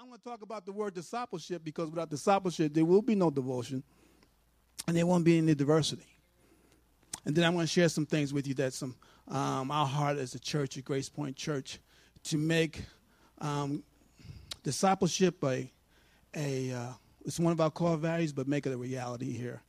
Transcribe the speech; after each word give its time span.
I'm 0.00 0.06
going 0.06 0.18
to 0.18 0.24
talk 0.24 0.40
about 0.40 0.64
the 0.64 0.72
word 0.72 0.94
discipleship 0.94 1.62
because 1.62 1.90
without 1.90 2.08
discipleship, 2.08 2.72
there 2.72 2.86
will 2.86 3.02
be 3.02 3.14
no 3.14 3.30
devotion 3.30 3.82
and 4.88 4.96
there 4.96 5.04
won't 5.04 5.26
be 5.26 5.36
any 5.36 5.54
diversity. 5.54 6.06
And 7.26 7.36
then 7.36 7.44
I'm 7.44 7.52
going 7.52 7.66
to 7.66 7.70
share 7.70 7.90
some 7.90 8.06
things 8.06 8.32
with 8.32 8.46
you 8.46 8.54
that 8.54 8.72
some 8.72 8.96
um, 9.28 9.70
our 9.70 9.84
heart 9.84 10.16
as 10.16 10.34
a 10.34 10.38
church, 10.38 10.78
at 10.78 10.86
Grace 10.86 11.10
Point 11.10 11.36
Church, 11.36 11.80
to 12.24 12.38
make 12.38 12.82
um, 13.42 13.82
discipleship 14.62 15.44
a 15.44 15.70
a 16.34 16.72
uh, 16.72 16.92
it's 17.26 17.38
one 17.38 17.52
of 17.52 17.60
our 17.60 17.70
core 17.70 17.98
values, 17.98 18.32
but 18.32 18.48
make 18.48 18.66
it 18.66 18.72
a 18.72 18.78
reality 18.78 19.36
here 19.36 19.60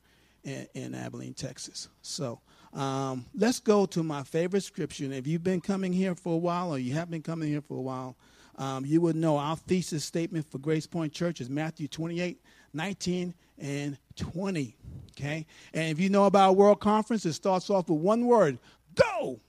in, 0.44 0.66
in 0.72 0.94
Abilene, 0.94 1.34
Texas. 1.34 1.88
So 2.00 2.40
um, 2.72 3.26
let's 3.34 3.60
go 3.60 3.84
to 3.84 4.02
my 4.02 4.22
favorite 4.22 4.62
scripture. 4.62 5.04
And 5.04 5.12
if 5.12 5.26
you've 5.26 5.44
been 5.44 5.60
coming 5.60 5.92
here 5.92 6.14
for 6.14 6.32
a 6.32 6.38
while, 6.38 6.70
or 6.70 6.78
you 6.78 6.94
have 6.94 7.10
been 7.10 7.22
coming 7.22 7.50
here 7.50 7.60
for 7.60 7.76
a 7.76 7.82
while, 7.82 8.16
um, 8.56 8.84
you 8.84 9.00
would 9.00 9.16
know 9.16 9.38
our 9.38 9.56
thesis 9.56 10.04
statement 10.04 10.50
for 10.50 10.58
Grace 10.58 10.86
Point 10.86 11.12
Church 11.12 11.40
is 11.40 11.48
Matthew 11.48 11.88
28, 11.88 12.40
19, 12.72 13.34
and 13.58 13.98
20. 14.16 14.76
Okay? 15.12 15.46
And 15.72 15.90
if 15.90 16.00
you 16.00 16.10
know 16.10 16.24
about 16.24 16.56
World 16.56 16.80
Conference, 16.80 17.24
it 17.26 17.32
starts 17.32 17.70
off 17.70 17.88
with 17.88 18.00
one 18.00 18.26
word 18.26 18.58
go. 18.94 19.40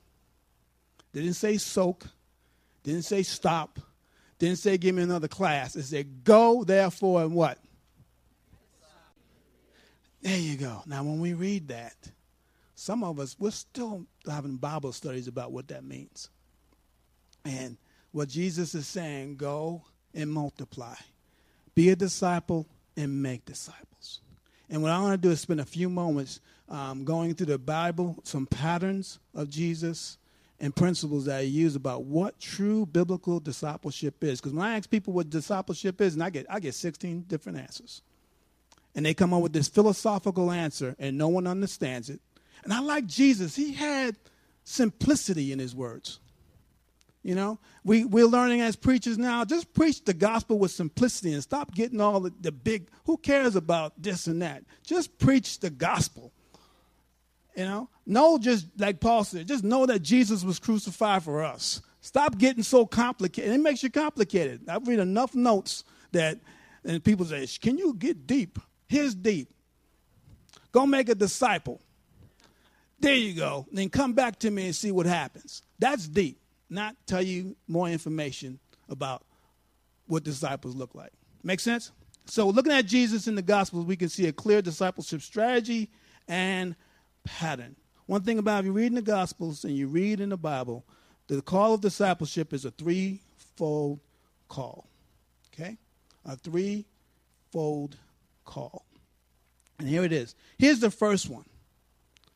Didn't 1.14 1.34
say 1.34 1.58
soak, 1.58 2.06
didn't 2.84 3.04
say 3.04 3.24
stop, 3.24 3.80
didn't 4.40 4.58
say 4.58 4.78
give 4.78 4.96
me 4.96 5.04
another 5.04 5.28
class. 5.28 5.76
It 5.76 5.84
said 5.84 6.24
go, 6.24 6.64
therefore, 6.64 7.22
and 7.22 7.34
what? 7.34 7.60
There 10.22 10.38
you 10.38 10.56
go. 10.56 10.82
Now, 10.86 11.04
when 11.04 11.20
we 11.20 11.34
read 11.34 11.68
that, 11.68 11.96
some 12.76 13.04
of 13.04 13.20
us, 13.20 13.36
we're 13.38 13.52
still 13.52 14.06
having 14.26 14.56
Bible 14.56 14.94
studies 14.94 15.28
about 15.28 15.52
what 15.52 15.68
that 15.68 15.84
means. 15.84 16.30
And 17.46 17.78
what 18.14 18.30
Jesus 18.30 18.74
is 18.74 18.88
saying 18.88 19.36
go 19.36 19.82
and 20.14 20.32
multiply, 20.32 20.96
be 21.76 21.90
a 21.90 21.96
disciple 21.96 22.66
and 22.96 23.22
make 23.22 23.44
disciples. 23.44 24.22
And 24.70 24.82
what 24.82 24.92
I 24.92 25.00
want 25.02 25.22
to 25.22 25.28
do 25.28 25.32
is 25.32 25.42
spend 25.42 25.60
a 25.60 25.66
few 25.66 25.90
moments 25.90 26.40
um, 26.70 27.04
going 27.04 27.34
through 27.34 27.48
the 27.48 27.58
Bible, 27.58 28.18
some 28.24 28.46
patterns 28.46 29.20
of 29.36 29.50
Jesus 29.50 30.18
and 30.60 30.76
principles 30.76 31.26
that 31.26 31.40
I 31.40 31.42
use 31.42 31.76
about 31.76 32.04
what 32.04 32.40
true 32.40 32.86
biblical 32.86 33.40
discipleship 33.40 34.24
is. 34.24 34.40
Because 34.40 34.54
when 34.54 34.66
I 34.66 34.78
ask 34.78 34.90
people 34.90 35.12
what 35.12 35.30
discipleship 35.30 36.00
is, 36.00 36.14
and 36.14 36.24
I 36.24 36.30
get 36.30 36.46
I 36.50 36.60
get 36.60 36.74
16 36.74 37.26
different 37.28 37.58
answers. 37.58 38.02
And 38.96 39.06
they 39.06 39.14
come 39.14 39.34
up 39.34 39.42
with 39.42 39.54
this 39.54 39.68
philosophical 39.68 40.52
answer, 40.52 40.96
and 41.00 41.18
no 41.18 41.28
one 41.28 41.48
understands 41.48 42.10
it. 42.10 42.22
And 42.64 42.72
I 42.72 42.80
like 42.80 43.08
Jesus. 43.08 43.56
He 43.56 43.74
had 43.74 44.16
simplicity 44.64 45.52
in 45.52 45.60
his 45.60 45.76
words. 45.76 46.20
You 47.24 47.36
know, 47.36 47.58
we, 47.86 48.04
we're 48.04 48.26
learning 48.26 48.60
as 48.60 48.76
preachers 48.76 49.18
now, 49.18 49.46
just 49.46 49.74
preach 49.74 50.04
the 50.04 50.14
gospel 50.14 50.60
with 50.60 50.72
simplicity 50.72 51.34
and 51.34 51.42
stop 51.42 51.74
getting 51.74 52.02
all 52.02 52.20
the, 52.20 52.34
the 52.42 52.52
big, 52.52 52.90
who 53.06 53.16
cares 53.16 53.56
about 53.56 54.02
this 54.02 54.28
and 54.28 54.42
that? 54.42 54.64
Just 54.84 55.18
preach 55.20 55.62
the 55.62 55.70
gospel. 55.70 56.34
You 57.56 57.64
know, 57.64 57.90
know 58.06 58.38
just 58.38 58.68
like 58.78 59.00
Paul 59.00 59.24
said, 59.24 59.48
just 59.48 59.64
know 59.64 59.86
that 59.86 60.00
Jesus 60.00 60.44
was 60.44 60.60
crucified 60.60 61.24
for 61.24 61.44
us. 61.44 61.82
Stop 62.02 62.38
getting 62.38 62.64
so 62.64 62.86
complicated. 62.86 63.54
It 63.54 63.62
makes 63.62 63.84
you 63.84 63.90
complicated. 63.90 64.68
I've 64.68 64.86
read 64.86 65.00
enough 65.00 65.34
notes 65.34 65.86
that, 66.12 66.40
and 66.84 67.02
people 67.02 67.26
say, 67.26 67.48
Can 67.62 67.78
you 67.78 67.94
get 67.94 68.28
deep? 68.28 68.60
Here's 68.90 69.16
deep. 69.16 69.50
Go 70.74 70.86
make 70.86 71.08
a 71.08 71.16
disciple. 71.16 71.80
There 73.00 73.16
you 73.16 73.34
go. 73.34 73.66
Then 73.72 73.90
come 73.90 74.12
back 74.12 74.40
to 74.40 74.52
me 74.52 74.66
and 74.66 74.76
see 74.76 74.92
what 74.92 75.06
happens. 75.06 75.62
That's 75.80 76.06
deep 76.08 76.43
not 76.74 76.96
tell 77.06 77.22
you 77.22 77.56
more 77.68 77.88
information 77.88 78.60
about 78.90 79.24
what 80.08 80.24
disciples 80.24 80.76
look 80.76 80.96
like. 80.96 81.12
Make 81.44 81.60
sense? 81.60 81.92
So, 82.26 82.48
looking 82.50 82.72
at 82.72 82.86
Jesus 82.86 83.28
in 83.28 83.36
the 83.36 83.42
Gospels, 83.42 83.86
we 83.86 83.96
can 83.96 84.10
see 84.10 84.28
a 84.28 84.34
clear 84.34 84.62
discipleship 84.62 85.22
strategy 85.22 85.90
and 86.28 86.76
pattern. 87.24 87.76
One 88.06 88.22
thing 88.22 88.38
about 88.38 88.60
if 88.60 88.66
you 88.66 88.72
read 88.72 88.88
in 88.88 88.96
the 88.96 89.02
Gospels 89.02 89.64
and 89.66 89.76
you 89.76 89.88
read 89.88 90.20
in 90.20 90.30
the 90.30 90.38
Bible, 90.38 90.86
the 91.28 91.42
call 91.42 91.74
of 91.74 91.82
discipleship 91.82 92.54
is 92.54 92.66
a 92.66 92.72
threefold 92.72 94.00
call. 94.48 94.88
Okay? 95.54 95.78
A 96.26 96.36
threefold 96.36 97.98
call. 98.46 98.86
And 99.80 99.88
here 99.88 100.04
it 100.04 100.14
is. 100.14 100.36
Here's 100.58 100.80
the 100.80 100.92
first 100.92 101.30
one 101.30 101.46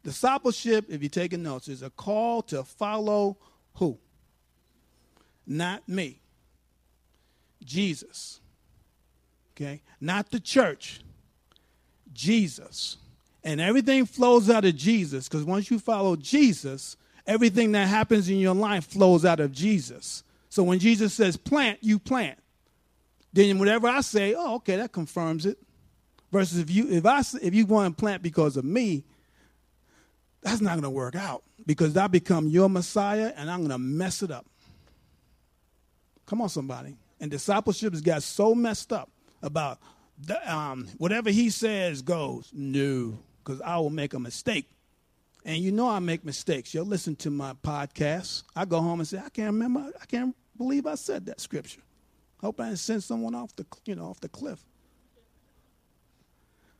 Discipleship, 0.03 0.85
if 0.87 1.01
you're 1.01 1.09
taking 1.09 1.43
notes, 1.43 1.67
is 1.67 1.81
a 1.81 1.89
call 1.89 2.41
to 2.43 2.63
follow 2.63 3.37
who? 3.73 3.99
Not 5.47 5.87
me. 5.87 6.19
Jesus. 7.63 8.39
Okay? 9.55 9.81
Not 9.99 10.29
the 10.29 10.39
church. 10.39 11.01
Jesus. 12.13 12.97
And 13.43 13.61
everything 13.61 14.05
flows 14.05 14.49
out 14.49 14.65
of 14.65 14.75
Jesus 14.75 15.27
because 15.27 15.43
once 15.43 15.71
you 15.71 15.79
follow 15.79 16.15
Jesus, 16.15 16.97
everything 17.25 17.71
that 17.71 17.87
happens 17.87 18.29
in 18.29 18.37
your 18.37 18.55
life 18.55 18.85
flows 18.85 19.25
out 19.25 19.39
of 19.39 19.51
Jesus. 19.51 20.23
So 20.49 20.63
when 20.63 20.79
Jesus 20.79 21.13
says 21.13 21.37
plant, 21.37 21.79
you 21.81 21.99
plant. 21.99 22.39
Then 23.33 23.59
whatever 23.59 23.87
I 23.87 24.01
say, 24.01 24.33
oh, 24.35 24.55
okay, 24.55 24.77
that 24.77 24.91
confirms 24.91 25.45
it. 25.45 25.57
Versus 26.31 26.59
if 26.59 26.69
you 26.69 26.89
if 26.89 27.05
I 27.05 27.21
if 27.41 27.55
you 27.55 27.65
want 27.65 27.95
to 27.95 28.01
plant 28.01 28.21
because 28.21 28.57
of 28.57 28.65
me, 28.65 29.05
that's 30.41 30.59
not 30.59 30.71
going 30.71 30.83
to 30.83 30.89
work 30.89 31.15
out 31.15 31.43
because 31.65 31.95
I 31.95 32.07
become 32.07 32.47
your 32.47 32.69
Messiah 32.69 33.31
and 33.37 33.49
I'm 33.49 33.59
going 33.59 33.71
to 33.71 33.77
mess 33.77 34.21
it 34.23 34.31
up. 34.31 34.45
Come 36.27 36.41
on, 36.41 36.49
somebody. 36.49 36.95
And 37.19 37.31
discipleship 37.31 37.93
has 37.93 38.01
got 38.01 38.21
so 38.21 38.53
messed 38.53 38.93
up 38.93 39.09
about 39.41 39.79
the, 40.19 40.53
um, 40.53 40.87
whatever 40.97 41.31
he 41.31 41.49
says 41.49 42.01
goes. 42.01 42.51
No, 42.53 43.17
because 43.43 43.61
I 43.61 43.77
will 43.77 43.89
make 43.89 44.13
a 44.13 44.19
mistake. 44.19 44.69
And 45.45 45.57
you 45.57 45.71
know 45.71 45.89
I 45.89 45.99
make 45.99 46.25
mistakes. 46.25 46.73
You'll 46.73 46.85
listen 46.85 47.15
to 47.17 47.31
my 47.31 47.53
podcast. 47.63 48.43
I 48.55 48.65
go 48.65 48.81
home 48.81 48.99
and 48.99 49.07
say, 49.07 49.17
I 49.17 49.29
can't 49.29 49.53
remember. 49.53 49.91
I 49.99 50.05
can't 50.05 50.35
believe 50.57 50.85
I 50.85 50.95
said 50.95 51.25
that 51.27 51.39
scripture. 51.39 51.81
Hope 52.41 52.59
I 52.59 52.65
didn't 52.65 52.79
send 52.79 53.03
someone 53.03 53.33
off 53.33 53.55
the, 53.55 53.65
you 53.85 53.95
know, 53.95 54.09
off 54.09 54.19
the 54.19 54.29
cliff. 54.29 54.59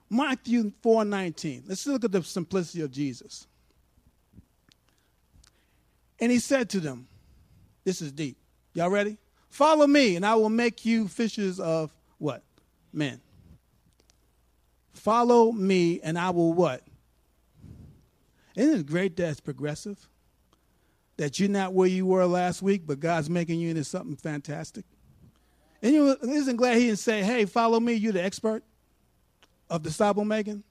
Matthew 0.09 0.71
4:19. 0.83 1.63
Let's 1.67 1.85
look 1.87 2.03
at 2.03 2.11
the 2.11 2.23
simplicity 2.23 2.81
of 2.81 2.91
Jesus. 2.91 3.47
And 6.19 6.31
he 6.31 6.39
said 6.39 6.69
to 6.71 6.79
them, 6.79 7.07
This 7.83 8.01
is 8.01 8.11
deep. 8.11 8.37
Y'all 8.73 8.89
ready? 8.89 9.17
Follow 9.49 9.87
me, 9.87 10.15
and 10.15 10.25
I 10.25 10.35
will 10.35 10.49
make 10.49 10.85
you 10.85 11.07
fishers 11.07 11.59
of 11.59 11.93
what? 12.17 12.43
Men. 12.93 13.21
Follow 14.93 15.51
me, 15.51 16.01
and 16.01 16.17
I 16.17 16.31
will 16.31 16.53
what? 16.53 16.83
Isn't 18.55 18.79
it 18.79 18.85
great 18.87 19.15
that 19.17 19.29
it's 19.29 19.39
progressive? 19.39 20.09
That 21.17 21.39
you're 21.39 21.49
not 21.49 21.73
where 21.73 21.87
you 21.87 22.05
were 22.05 22.25
last 22.25 22.61
week, 22.61 22.83
but 22.85 22.99
God's 22.99 23.29
making 23.29 23.59
you 23.59 23.69
into 23.69 23.83
something 23.83 24.15
fantastic. 24.15 24.85
And 25.81 25.93
you 25.93 26.17
isn't 26.23 26.55
glad 26.55 26.77
he 26.77 26.87
didn't 26.87 26.99
say, 26.99 27.21
hey, 27.23 27.45
follow 27.45 27.79
me, 27.79 27.93
you're 27.93 28.13
the 28.13 28.23
expert 28.23 28.63
of 29.69 29.83
disciple 29.83 30.25
making? 30.25 30.63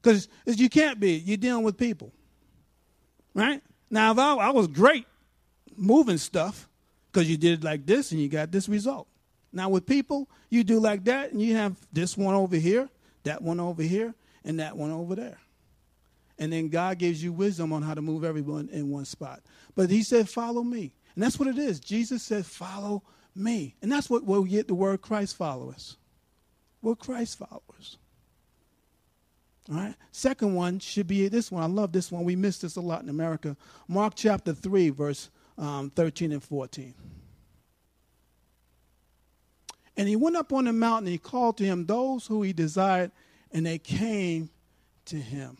Because 0.00 0.28
you 0.46 0.68
can't 0.68 1.00
be. 1.00 1.14
You're 1.14 1.36
dealing 1.36 1.64
with 1.64 1.76
people. 1.76 2.12
Right? 3.34 3.60
Now, 3.90 4.12
if 4.12 4.18
I, 4.18 4.34
I 4.34 4.50
was 4.50 4.68
great 4.68 5.06
moving 5.76 6.18
stuff, 6.18 6.68
because 7.16 7.30
you 7.30 7.38
did 7.38 7.60
it 7.60 7.64
like 7.64 7.86
this 7.86 8.12
and 8.12 8.20
you 8.20 8.28
got 8.28 8.52
this 8.52 8.68
result. 8.68 9.08
Now, 9.50 9.70
with 9.70 9.86
people, 9.86 10.28
you 10.50 10.62
do 10.62 10.78
like 10.78 11.04
that 11.04 11.32
and 11.32 11.40
you 11.40 11.56
have 11.56 11.74
this 11.90 12.14
one 12.14 12.34
over 12.34 12.56
here, 12.56 12.90
that 13.22 13.40
one 13.40 13.58
over 13.58 13.82
here, 13.82 14.14
and 14.44 14.60
that 14.60 14.76
one 14.76 14.90
over 14.90 15.14
there. 15.14 15.38
And 16.38 16.52
then 16.52 16.68
God 16.68 16.98
gives 16.98 17.24
you 17.24 17.32
wisdom 17.32 17.72
on 17.72 17.80
how 17.80 17.94
to 17.94 18.02
move 18.02 18.22
everyone 18.22 18.68
in 18.70 18.90
one 18.90 19.06
spot. 19.06 19.40
But 19.74 19.88
He 19.88 20.02
said, 20.02 20.28
Follow 20.28 20.62
me. 20.62 20.92
And 21.14 21.24
that's 21.24 21.38
what 21.38 21.48
it 21.48 21.56
is. 21.56 21.80
Jesus 21.80 22.22
said, 22.22 22.44
Follow 22.44 23.02
me. 23.34 23.76
And 23.80 23.90
that's 23.90 24.10
what 24.10 24.24
we 24.24 24.46
get 24.50 24.68
the 24.68 24.74
word 24.74 25.00
Christ 25.00 25.38
followers. 25.38 25.96
We're 26.82 26.96
Christ 26.96 27.38
followers. 27.38 27.96
All 29.70 29.76
right. 29.76 29.94
Second 30.12 30.54
one 30.54 30.80
should 30.80 31.06
be 31.06 31.26
this 31.28 31.50
one. 31.50 31.62
I 31.62 31.66
love 31.66 31.92
this 31.92 32.12
one. 32.12 32.24
We 32.24 32.36
miss 32.36 32.58
this 32.58 32.76
a 32.76 32.82
lot 32.82 33.02
in 33.02 33.08
America. 33.08 33.56
Mark 33.88 34.12
chapter 34.16 34.52
3, 34.52 34.90
verse 34.90 35.30
um, 35.58 35.90
13 35.90 36.32
and 36.32 36.42
14. 36.42 36.94
And 39.96 40.08
he 40.08 40.16
went 40.16 40.36
up 40.36 40.52
on 40.52 40.64
the 40.64 40.72
mountain 40.72 41.06
and 41.06 41.12
he 41.12 41.18
called 41.18 41.56
to 41.58 41.64
him 41.64 41.86
those 41.86 42.26
who 42.26 42.42
he 42.42 42.52
desired, 42.52 43.10
and 43.52 43.64
they 43.64 43.78
came 43.78 44.50
to 45.06 45.16
him. 45.16 45.56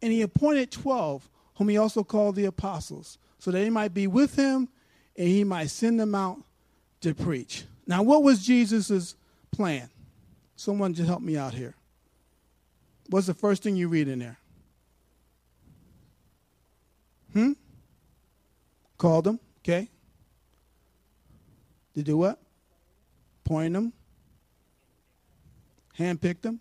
And 0.00 0.12
he 0.12 0.22
appointed 0.22 0.70
12, 0.70 1.28
whom 1.56 1.68
he 1.68 1.76
also 1.76 2.04
called 2.04 2.36
the 2.36 2.44
apostles, 2.44 3.18
so 3.38 3.50
that 3.50 3.62
he 3.62 3.70
might 3.70 3.94
be 3.94 4.06
with 4.06 4.36
him 4.36 4.68
and 5.16 5.28
he 5.28 5.44
might 5.44 5.70
send 5.70 5.98
them 5.98 6.14
out 6.14 6.38
to 7.00 7.14
preach. 7.14 7.64
Now, 7.86 8.02
what 8.02 8.22
was 8.22 8.44
Jesus' 8.44 9.14
plan? 9.50 9.88
Someone 10.56 10.94
just 10.94 11.08
help 11.08 11.22
me 11.22 11.36
out 11.36 11.54
here. 11.54 11.74
What's 13.10 13.26
the 13.26 13.34
first 13.34 13.62
thing 13.62 13.76
you 13.76 13.88
read 13.88 14.08
in 14.08 14.20
there? 14.20 14.38
Hmm? 17.32 17.52
Called 18.98 19.24
them, 19.24 19.40
okay? 19.60 19.90
To 21.94 22.02
do 22.02 22.16
what? 22.16 22.40
Point 23.44 23.74
them, 23.74 23.92
handpicked 25.98 26.42
them, 26.42 26.60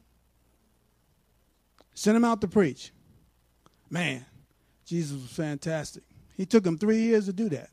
sent 1.94 2.16
them 2.16 2.26
out 2.26 2.42
to 2.42 2.48
preach. 2.48 2.92
Man, 3.90 4.26
Jesus 4.86 5.22
was 5.22 5.32
fantastic. 5.32 6.04
He 6.36 6.46
took 6.46 6.64
them 6.64 6.78
three 6.78 7.02
years 7.02 7.26
to 7.28 7.34
do 7.34 7.50
that. 7.50 7.70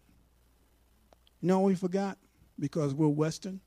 You 1.41 1.49
know 1.49 1.61
what 1.61 1.69
we 1.69 1.75
forgot? 1.75 2.19
Because 2.59 2.95
we're 2.95 3.09
Western. 3.09 3.61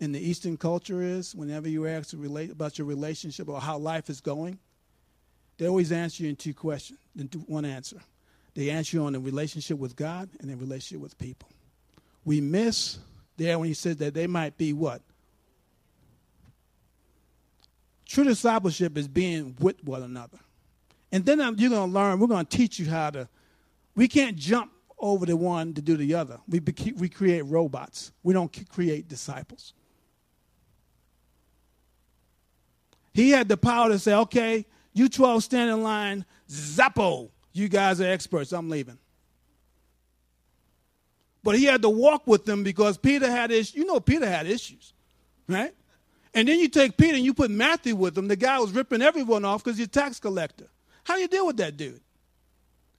And 0.00 0.14
the 0.14 0.20
Eastern 0.20 0.56
culture 0.56 1.00
is, 1.00 1.34
whenever 1.34 1.68
you 1.68 1.86
ask 1.86 2.10
to 2.10 2.16
relate 2.16 2.50
about 2.50 2.76
your 2.76 2.86
relationship 2.86 3.48
or 3.48 3.60
how 3.60 3.78
life 3.78 4.10
is 4.10 4.20
going, 4.20 4.58
they 5.58 5.66
always 5.66 5.92
answer 5.92 6.24
you 6.24 6.28
in 6.28 6.36
two 6.36 6.54
questions, 6.54 6.98
in 7.16 7.28
one 7.46 7.64
answer. 7.64 8.00
They 8.54 8.70
answer 8.70 8.98
you 8.98 9.04
on 9.04 9.14
the 9.14 9.20
relationship 9.20 9.78
with 9.78 9.96
God 9.96 10.28
and 10.40 10.50
the 10.50 10.56
relationship 10.56 11.02
with 11.02 11.18
people. 11.18 11.48
We 12.24 12.40
miss 12.40 12.98
there 13.36 13.58
when 13.58 13.68
he 13.68 13.74
says 13.74 13.96
that 13.96 14.14
they 14.14 14.26
might 14.26 14.56
be 14.56 14.72
what? 14.72 15.00
True 18.06 18.24
discipleship 18.24 18.98
is 18.98 19.08
being 19.08 19.56
with 19.58 19.82
one 19.84 20.02
another. 20.02 20.38
And 21.10 21.24
then 21.24 21.38
you're 21.58 21.70
going 21.70 21.90
to 21.90 21.94
learn, 21.94 22.20
we're 22.20 22.26
going 22.26 22.44
to 22.44 22.56
teach 22.56 22.78
you 22.78 22.88
how 22.88 23.10
to, 23.10 23.28
we 23.94 24.06
can't 24.06 24.36
jump 24.36 24.70
over 24.98 25.26
the 25.26 25.36
one 25.36 25.74
to 25.74 25.82
do 25.82 25.96
the 25.96 26.14
other. 26.14 26.38
We, 26.48 26.60
we 26.96 27.08
create 27.08 27.42
robots, 27.42 28.12
we 28.22 28.34
don't 28.34 28.68
create 28.70 29.08
disciples. 29.08 29.72
He 33.14 33.30
had 33.30 33.48
the 33.48 33.56
power 33.56 33.90
to 33.90 33.98
say, 33.98 34.14
okay, 34.14 34.64
you 34.94 35.08
12 35.08 35.44
stand 35.44 35.70
in 35.70 35.82
line, 35.82 36.24
zappo, 36.48 37.30
you 37.52 37.68
guys 37.68 38.00
are 38.00 38.10
experts, 38.10 38.52
I'm 38.52 38.70
leaving. 38.70 38.98
But 41.42 41.58
he 41.58 41.64
had 41.64 41.82
to 41.82 41.88
walk 41.88 42.26
with 42.26 42.44
them 42.44 42.62
because 42.62 42.96
Peter 42.96 43.30
had 43.30 43.50
issues. 43.50 43.74
You 43.74 43.84
know, 43.84 43.98
Peter 44.00 44.28
had 44.28 44.46
issues, 44.46 44.92
right? 45.48 45.74
And 46.34 46.48
then 46.48 46.58
you 46.58 46.68
take 46.68 46.96
Peter 46.96 47.16
and 47.16 47.24
you 47.24 47.34
put 47.34 47.50
Matthew 47.50 47.96
with 47.96 48.16
him. 48.16 48.28
The 48.28 48.36
guy 48.36 48.58
was 48.58 48.72
ripping 48.72 49.02
everyone 49.02 49.44
off 49.44 49.62
because 49.62 49.76
he's 49.76 49.86
a 49.86 49.90
tax 49.90 50.18
collector. 50.18 50.68
How 51.04 51.16
do 51.16 51.20
you 51.20 51.28
deal 51.28 51.46
with 51.46 51.56
that 51.56 51.76
dude? 51.76 52.00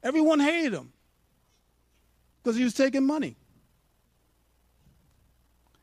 Everyone 0.03 0.39
hated 0.39 0.73
him 0.73 0.91
because 2.41 2.57
he 2.57 2.63
was 2.63 2.73
taking 2.73 3.07
money. 3.07 3.37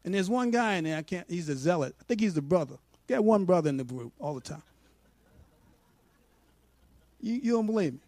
And 0.04 0.14
there's 0.14 0.30
one 0.30 0.50
guy 0.50 0.74
in 0.74 0.84
there, 0.84 0.98
I 0.98 1.02
can't, 1.02 1.28
he's 1.28 1.48
a 1.48 1.56
zealot. 1.56 1.94
I 2.00 2.04
think 2.04 2.20
he's 2.20 2.34
the 2.34 2.42
brother. 2.42 2.76
Got 3.08 3.24
one 3.24 3.44
brother 3.44 3.68
in 3.68 3.76
the 3.76 3.84
group 3.84 4.12
all 4.18 4.34
the 4.34 4.40
time. 4.40 4.62
You, 7.20 7.34
you 7.34 7.52
don't 7.52 7.66
believe 7.66 7.94
me? 7.94 7.98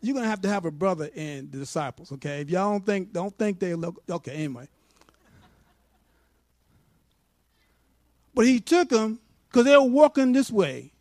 You're 0.00 0.14
gonna 0.14 0.28
have 0.28 0.42
to 0.42 0.48
have 0.48 0.64
a 0.64 0.70
brother 0.70 1.10
in 1.14 1.50
the 1.50 1.58
disciples, 1.58 2.12
okay? 2.12 2.40
If 2.40 2.50
y'all 2.50 2.70
don't 2.70 2.86
think 2.86 3.12
don't 3.12 3.36
think 3.36 3.58
they 3.58 3.74
look 3.74 4.02
okay, 4.08 4.32
anyway. 4.32 4.68
But 8.34 8.46
he 8.46 8.60
took 8.60 8.88
them 8.88 9.18
because 9.48 9.64
they 9.64 9.76
were 9.76 9.82
walking 9.82 10.32
this 10.32 10.50
way 10.50 10.92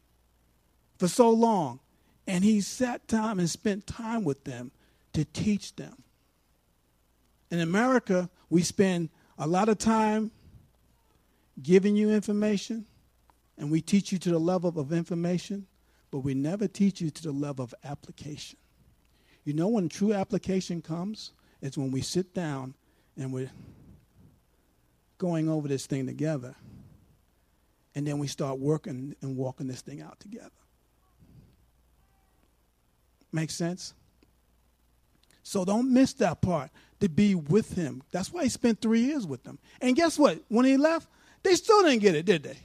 for 0.97 1.07
so 1.07 1.29
long. 1.29 1.79
And 2.25 2.44
he 2.44 2.61
sat 2.61 3.07
time 3.07 3.39
and 3.39 3.49
spent 3.49 3.88
time 3.88 4.23
with 4.23 4.44
them 4.44 4.71
to 5.13 5.23
teach 5.23 5.75
them. 5.75 6.03
In 7.49 7.59
America, 7.59 8.29
we 8.49 8.63
spend 8.63 9.09
a 9.38 9.47
lot 9.47 9.69
of 9.69 9.77
time 9.77 10.31
giving 11.61 11.95
you 11.95 12.11
information, 12.11 12.85
and 13.57 13.71
we 13.71 13.81
teach 13.81 14.11
you 14.11 14.17
to 14.19 14.31
the 14.31 14.39
level 14.39 14.77
of 14.77 14.91
information, 14.91 15.65
but 16.11 16.19
we 16.19 16.33
never 16.33 16.67
teach 16.67 16.99
you 16.99 17.09
to 17.09 17.23
the 17.23 17.31
level 17.31 17.63
of 17.63 17.73
application. 17.83 18.59
You 19.47 19.53
know 19.53 19.69
when 19.69 19.88
true 19.88 20.13
application 20.13 20.81
comes? 20.81 21.31
It's 21.61 21.77
when 21.77 21.89
we 21.89 22.01
sit 22.01 22.33
down 22.33 22.73
and 23.15 23.31
we're 23.31 23.49
going 25.17 25.47
over 25.47 25.69
this 25.69 25.85
thing 25.85 26.05
together 26.05 26.53
and 27.95 28.05
then 28.05 28.19
we 28.19 28.27
start 28.27 28.59
working 28.59 29.15
and 29.21 29.38
walking 29.38 29.67
this 29.67 29.79
thing 29.79 30.01
out 30.01 30.19
together. 30.19 30.49
Make 33.31 33.49
sense? 33.49 33.94
So 35.44 35.63
don't 35.63 35.94
miss 35.94 36.11
that 36.15 36.41
part 36.41 36.69
to 36.99 37.07
be 37.07 37.33
with 37.33 37.73
him. 37.73 38.03
That's 38.11 38.33
why 38.33 38.44
he 38.44 38.49
spent 38.49 38.81
three 38.81 38.99
years 38.99 39.25
with 39.25 39.45
them. 39.45 39.59
And 39.79 39.95
guess 39.95 40.19
what? 40.19 40.39
When 40.49 40.65
he 40.65 40.75
left, 40.75 41.07
they 41.44 41.55
still 41.55 41.83
didn't 41.83 42.01
get 42.01 42.15
it, 42.15 42.25
did 42.25 42.44
they? 42.44 42.57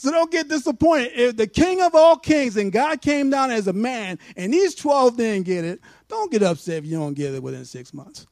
So 0.00 0.10
don't 0.10 0.30
get 0.30 0.48
disappointed. 0.48 1.12
If 1.14 1.36
the 1.36 1.46
king 1.46 1.82
of 1.82 1.94
all 1.94 2.16
kings 2.16 2.56
and 2.56 2.72
God 2.72 3.02
came 3.02 3.28
down 3.28 3.50
as 3.50 3.68
a 3.68 3.74
man 3.74 4.18
and 4.34 4.50
these 4.50 4.74
12 4.74 5.18
didn't 5.18 5.44
get 5.44 5.62
it, 5.62 5.78
don't 6.08 6.32
get 6.32 6.42
upset 6.42 6.78
if 6.78 6.86
you 6.86 6.98
don't 6.98 7.12
get 7.12 7.34
it 7.34 7.42
within 7.42 7.66
six 7.66 7.92
months. 7.92 8.26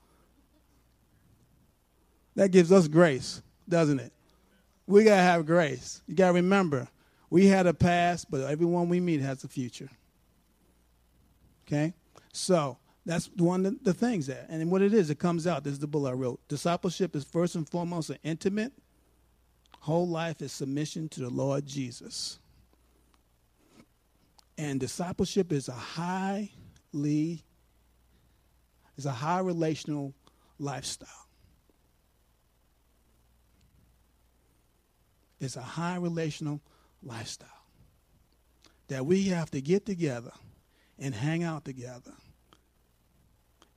That 2.36 2.52
gives 2.52 2.72
us 2.72 2.88
grace, 2.88 3.42
doesn't 3.68 4.00
it? 4.00 4.14
we 4.86 5.04
got 5.04 5.16
to 5.16 5.22
have 5.22 5.44
grace. 5.44 6.00
You 6.06 6.14
got 6.14 6.28
to 6.28 6.32
remember, 6.32 6.88
we 7.28 7.44
had 7.44 7.66
a 7.66 7.74
past, 7.74 8.30
but 8.30 8.40
everyone 8.50 8.88
we 8.88 8.98
meet 8.98 9.20
has 9.20 9.44
a 9.44 9.48
future. 9.48 9.90
Okay? 11.66 11.92
So, 12.32 12.78
that's 13.04 13.28
one 13.36 13.66
of 13.66 13.84
the 13.84 13.92
things 13.92 14.28
that. 14.28 14.46
And 14.48 14.70
what 14.70 14.80
it 14.80 14.94
is, 14.94 15.10
it 15.10 15.18
comes 15.18 15.46
out. 15.46 15.64
This 15.64 15.74
is 15.74 15.80
the 15.80 15.86
book 15.86 16.08
I 16.08 16.12
wrote. 16.12 16.40
Discipleship 16.48 17.14
is 17.14 17.24
first 17.24 17.56
and 17.56 17.68
foremost 17.68 18.08
an 18.08 18.18
intimate, 18.22 18.72
whole 19.80 20.08
life 20.08 20.42
is 20.42 20.52
submission 20.52 21.08
to 21.10 21.20
the 21.20 21.30
Lord 21.30 21.66
Jesus. 21.66 22.38
And 24.56 24.80
discipleship 24.80 25.52
is 25.52 25.68
a 25.68 25.72
highly, 25.72 27.44
is 28.96 29.06
a 29.06 29.12
high 29.12 29.40
relational 29.40 30.14
lifestyle. 30.58 31.08
It's 35.40 35.56
a 35.56 35.62
high 35.62 35.96
relational 35.96 36.60
lifestyle 37.02 37.48
that 38.88 39.06
we 39.06 39.24
have 39.24 39.50
to 39.52 39.60
get 39.60 39.86
together 39.86 40.32
and 40.98 41.14
hang 41.14 41.44
out 41.44 41.64
together, 41.64 42.12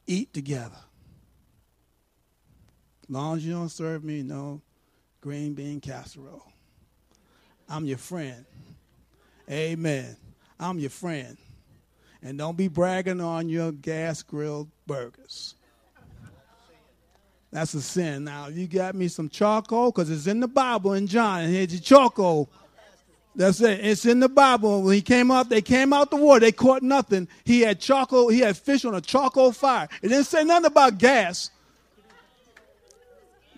eat 0.08 0.34
together. 0.34 0.80
As 3.04 3.10
long 3.10 3.38
as 3.38 3.46
you 3.46 3.54
don't 3.54 3.70
serve 3.70 4.04
me 4.04 4.24
no 4.24 4.62
green 5.22 5.54
bean 5.54 5.80
casserole, 5.80 6.52
I'm 7.70 7.86
your 7.86 7.98
friend. 7.98 8.46
Amen. 9.50 10.18
I'm 10.60 10.80
your 10.80 10.90
friend. 10.90 11.38
And 12.22 12.38
don't 12.38 12.58
be 12.58 12.68
bragging 12.68 13.22
on 13.22 13.50
your 13.50 13.72
gas 13.72 14.22
grilled 14.22 14.70
burgers. 14.86 15.56
That's 17.52 17.74
a 17.74 17.82
sin. 17.82 18.24
Now, 18.24 18.48
you 18.48 18.68
got 18.68 18.96
me 18.96 19.08
some 19.08 19.28
charcoal, 19.28 19.92
because 19.92 20.10
it's 20.10 20.28
in 20.28 20.40
the 20.40 20.48
Bible 20.48 20.94
in 20.94 21.08
John, 21.08 21.46
here's 21.48 21.74
your 21.74 21.82
charcoal. 21.82 22.50
That's 23.36 23.62
it. 23.62 23.80
It's 23.86 24.06
in 24.06 24.20
the 24.20 24.30
Bible. 24.30 24.84
When 24.84 24.94
he 24.94 25.02
came 25.02 25.32
out, 25.32 25.50
they 25.50 25.62
came 25.62 25.94
out 25.94 26.12
the 26.12 26.18
water. 26.18 26.42
They 26.42 26.52
caught 26.52 26.84
nothing. 26.84 27.28
He 27.46 27.62
had 27.62 27.80
charcoal. 27.80 28.28
He 28.28 28.40
had 28.40 28.58
fish 28.58 28.84
on 28.84 28.94
a 28.94 29.02
charcoal 29.02 29.54
fire. 29.54 29.88
It 30.02 30.10
didn't 30.10 30.26
say 30.26 30.44
nothing 30.44 30.66
about 30.66 30.98
gas. 30.98 31.50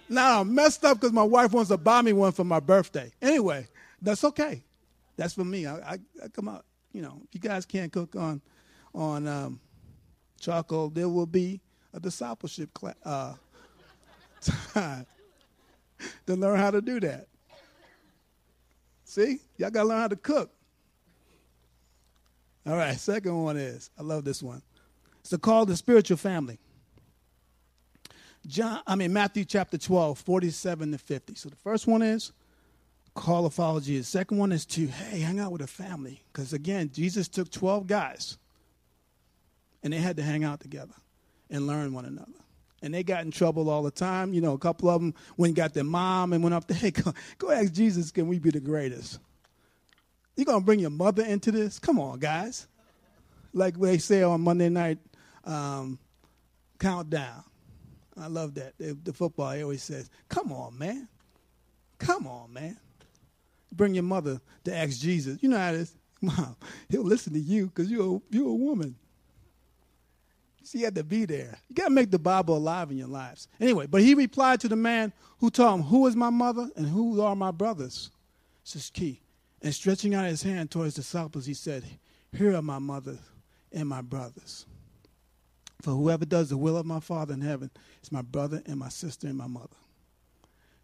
Now 0.10 0.42
I'm 0.42 0.54
messed 0.54 0.84
up 0.86 1.00
because 1.00 1.14
my 1.14 1.24
wife 1.24 1.52
wants 1.52 1.70
to 1.70 1.78
buy 1.78 2.02
me 2.02 2.14
one 2.14 2.32
for 2.32 2.44
my 2.44 2.60
birthday. 2.60 3.12
Anyway, 3.22 3.68
that's 4.02 4.24
okay. 4.24 4.64
That's 5.16 5.34
for 5.34 5.46
me. 5.46 5.66
I, 5.66 5.76
I, 5.76 5.98
I 6.24 6.28
come 6.32 6.50
out. 6.50 6.66
You 6.92 7.02
know, 7.02 7.22
if 7.24 7.34
you 7.34 7.40
guys 7.40 7.66
can't 7.66 7.92
cook 7.92 8.16
on 8.16 8.42
on 8.94 9.28
um, 9.28 9.60
charcoal, 10.40 10.90
there 10.90 11.10
will 11.10 11.26
be 11.26 11.62
a 11.94 12.00
discipleship 12.00 12.74
class. 12.74 12.96
Uh, 13.04 13.34
time 14.74 15.06
to 16.26 16.36
learn 16.36 16.60
how 16.60 16.72
to 16.72 16.82
do 16.82 17.00
that. 17.00 17.28
See, 19.06 19.40
y'all 19.58 19.70
got 19.70 19.84
to 19.84 19.90
learn 19.90 20.02
how 20.02 20.08
to 20.08 20.16
cook. 20.16 20.52
All 22.66 22.76
right, 22.76 22.98
second 22.98 23.42
one 23.44 23.58
is 23.58 23.90
I 24.00 24.04
love 24.04 24.24
this 24.24 24.42
one. 24.42 24.62
It's 25.20 25.30
the 25.32 25.38
call 25.38 25.66
to 25.66 25.76
spiritual 25.76 26.18
family. 26.18 26.60
John, 28.46 28.82
I 28.86 28.96
mean 28.96 29.14
Matthew 29.14 29.46
chapter 29.46 29.78
12, 29.78 30.20
47 30.20 30.92
to 30.92 30.98
50. 30.98 31.36
So 31.36 31.50
the 31.50 31.56
first 31.56 31.88
one 31.88 32.02
is 32.02 32.32
call 33.16 33.44
to 33.44 33.50
follow 33.50 33.80
Jesus. 33.80 34.08
Second 34.08 34.38
one 34.38 34.52
is 34.52 34.66
to, 34.66 34.88
hey, 34.88 35.20
hang 35.20 35.40
out 35.40 35.52
with 35.52 35.62
a 35.62 35.68
family. 35.68 36.24
Because 36.32 36.52
again, 36.52 36.90
Jesus 36.92 37.28
took 37.28 37.50
12 37.52 37.88
guys 37.88 38.38
and 39.84 39.94
they 39.94 39.98
had 39.98 40.18
to 40.18 40.24
hang 40.24 40.44
out 40.44 40.60
together 40.60 40.96
and 41.50 41.68
learn 41.68 41.94
one 41.94 42.06
another 42.06 42.44
and 42.84 42.94
they 42.94 43.02
got 43.02 43.24
in 43.24 43.32
trouble 43.32 43.70
all 43.70 43.82
the 43.82 43.90
time. 43.90 44.34
You 44.34 44.42
know, 44.42 44.54
a 44.54 44.58
couple 44.60 44.90
of 44.90 45.02
them 45.02 45.16
went 45.38 45.50
and 45.50 45.56
got 45.56 45.74
their 45.74 45.86
mom 45.86 46.34
and 46.34 46.44
went 46.44 46.54
up 46.54 46.68
there. 46.68 46.78
Hey, 46.84 46.92
go, 46.92 47.14
go 47.38 47.50
ask 47.50 47.72
Jesus, 47.72 48.12
can 48.12 48.28
we 48.28 48.38
be 48.40 48.52
the 48.52 48.60
greatest? 48.60 49.20
You're 50.36 50.46
gonna 50.46 50.62
bring 50.62 50.80
your 50.80 50.90
mother 50.90 51.24
into 51.24 51.52
this? 51.52 51.80
Come 51.80 51.98
on, 51.98 52.20
guys. 52.20 52.68
Like 53.54 53.80
they 53.80 54.00
say 54.00 54.22
on 54.22 54.42
Monday 54.42 54.68
night 54.68 54.98
um, 55.46 55.98
countdown. 56.78 57.44
I 58.20 58.28
love 58.28 58.54
that. 58.56 58.74
The, 58.78 58.98
the 59.04 59.14
football 59.14 59.52
he 59.52 59.64
always 59.64 59.84
says, 59.84 60.10
"Come 60.30 60.52
on, 60.52 60.78
man. 60.78 61.08
Come 61.98 62.28
on, 62.28 62.54
man. 62.54 62.78
Bring 63.72 63.94
your 63.94 64.04
mother 64.04 64.40
to 64.66 64.76
ask 64.76 65.00
Jesus. 65.00 65.42
You 65.42 65.50
know 65.50 65.58
how 65.58 65.70
it 65.70 65.76
is. 65.76 65.96
Mom, 66.22 66.56
he'll 66.90 67.04
listen 67.04 67.34
to 67.34 67.40
you 67.40 67.68
because 67.68 67.90
you're 67.90 68.22
you're 68.30 68.50
a 68.50 68.54
woman. 68.54 68.96
She 70.66 70.82
had 70.82 70.96
to 70.96 71.04
be 71.04 71.26
there. 71.26 71.58
You 71.68 71.76
got 71.76 71.86
to 71.86 71.94
make 71.94 72.10
the 72.10 72.20
Bible 72.20 72.56
alive 72.58 72.90
in 72.90 72.98
your 72.98 73.08
lives. 73.08 73.48
Anyway, 73.60 73.86
but 73.86 74.02
he 74.02 74.16
replied 74.16 74.62
to 74.62 74.70
the 74.70 74.76
man 74.76 75.12
who 75.40 75.50
told 75.50 75.80
him, 75.80 75.86
Who 75.86 76.08
is 76.08 76.16
my 76.16 76.30
mother 76.30 76.70
and 76.76 76.88
who 76.88 77.22
are 77.22 77.36
my 77.36 77.52
brothers? 77.52 78.10
This 78.64 78.76
is 78.78 78.90
key. 78.90 79.20
And 79.62 79.74
stretching 79.74 80.16
out 80.16 80.26
his 80.26 80.44
hand 80.44 80.72
towards 80.72 80.96
his 80.96 81.06
disciples, 81.06 81.46
he 81.46 81.54
said, 81.54 81.84
Here 82.36 82.56
are 82.56 82.62
my 82.62 82.80
mother 82.80 83.18
and 83.72 83.90
my 83.90 84.02
brothers. 84.02 84.66
For 85.84 85.92
whoever 85.92 86.24
does 86.24 86.48
the 86.48 86.56
will 86.56 86.78
of 86.78 86.86
my 86.86 87.02
Father 87.02 87.34
in 87.34 87.42
heaven 87.42 87.70
is 88.02 88.10
my 88.10 88.22
brother 88.22 88.64
and 88.66 88.78
my 88.78 88.88
sister 88.88 89.28
and 89.28 89.38
my 89.38 89.48
mother. 89.48 89.76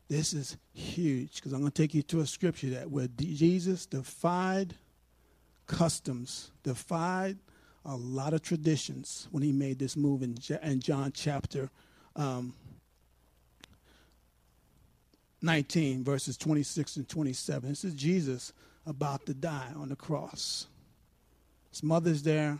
This 0.09 0.33
is 0.33 0.57
huge 0.73 1.35
because 1.35 1.53
I'm 1.53 1.61
going 1.61 1.71
to 1.71 1.81
take 1.81 1.93
you 1.93 2.01
to 2.03 2.19
a 2.19 2.25
scripture 2.25 2.71
that 2.71 2.91
where 2.91 3.07
Jesus 3.17 3.85
defied 3.85 4.75
customs, 5.67 6.51
defied 6.63 7.37
a 7.85 7.95
lot 7.95 8.33
of 8.33 8.41
traditions 8.41 9.29
when 9.31 9.41
he 9.41 9.53
made 9.53 9.79
this 9.79 9.95
move 9.95 10.21
in, 10.21 10.37
in 10.63 10.81
John 10.81 11.13
chapter 11.13 11.69
um, 12.17 12.53
19, 15.41 16.03
verses 16.03 16.35
26 16.35 16.97
and 16.97 17.07
27. 17.07 17.69
This 17.69 17.85
is 17.85 17.93
Jesus 17.93 18.51
about 18.85 19.25
to 19.27 19.33
die 19.33 19.71
on 19.77 19.87
the 19.87 19.95
cross. 19.95 20.67
His 21.71 21.83
mother's 21.83 22.21
there. 22.21 22.59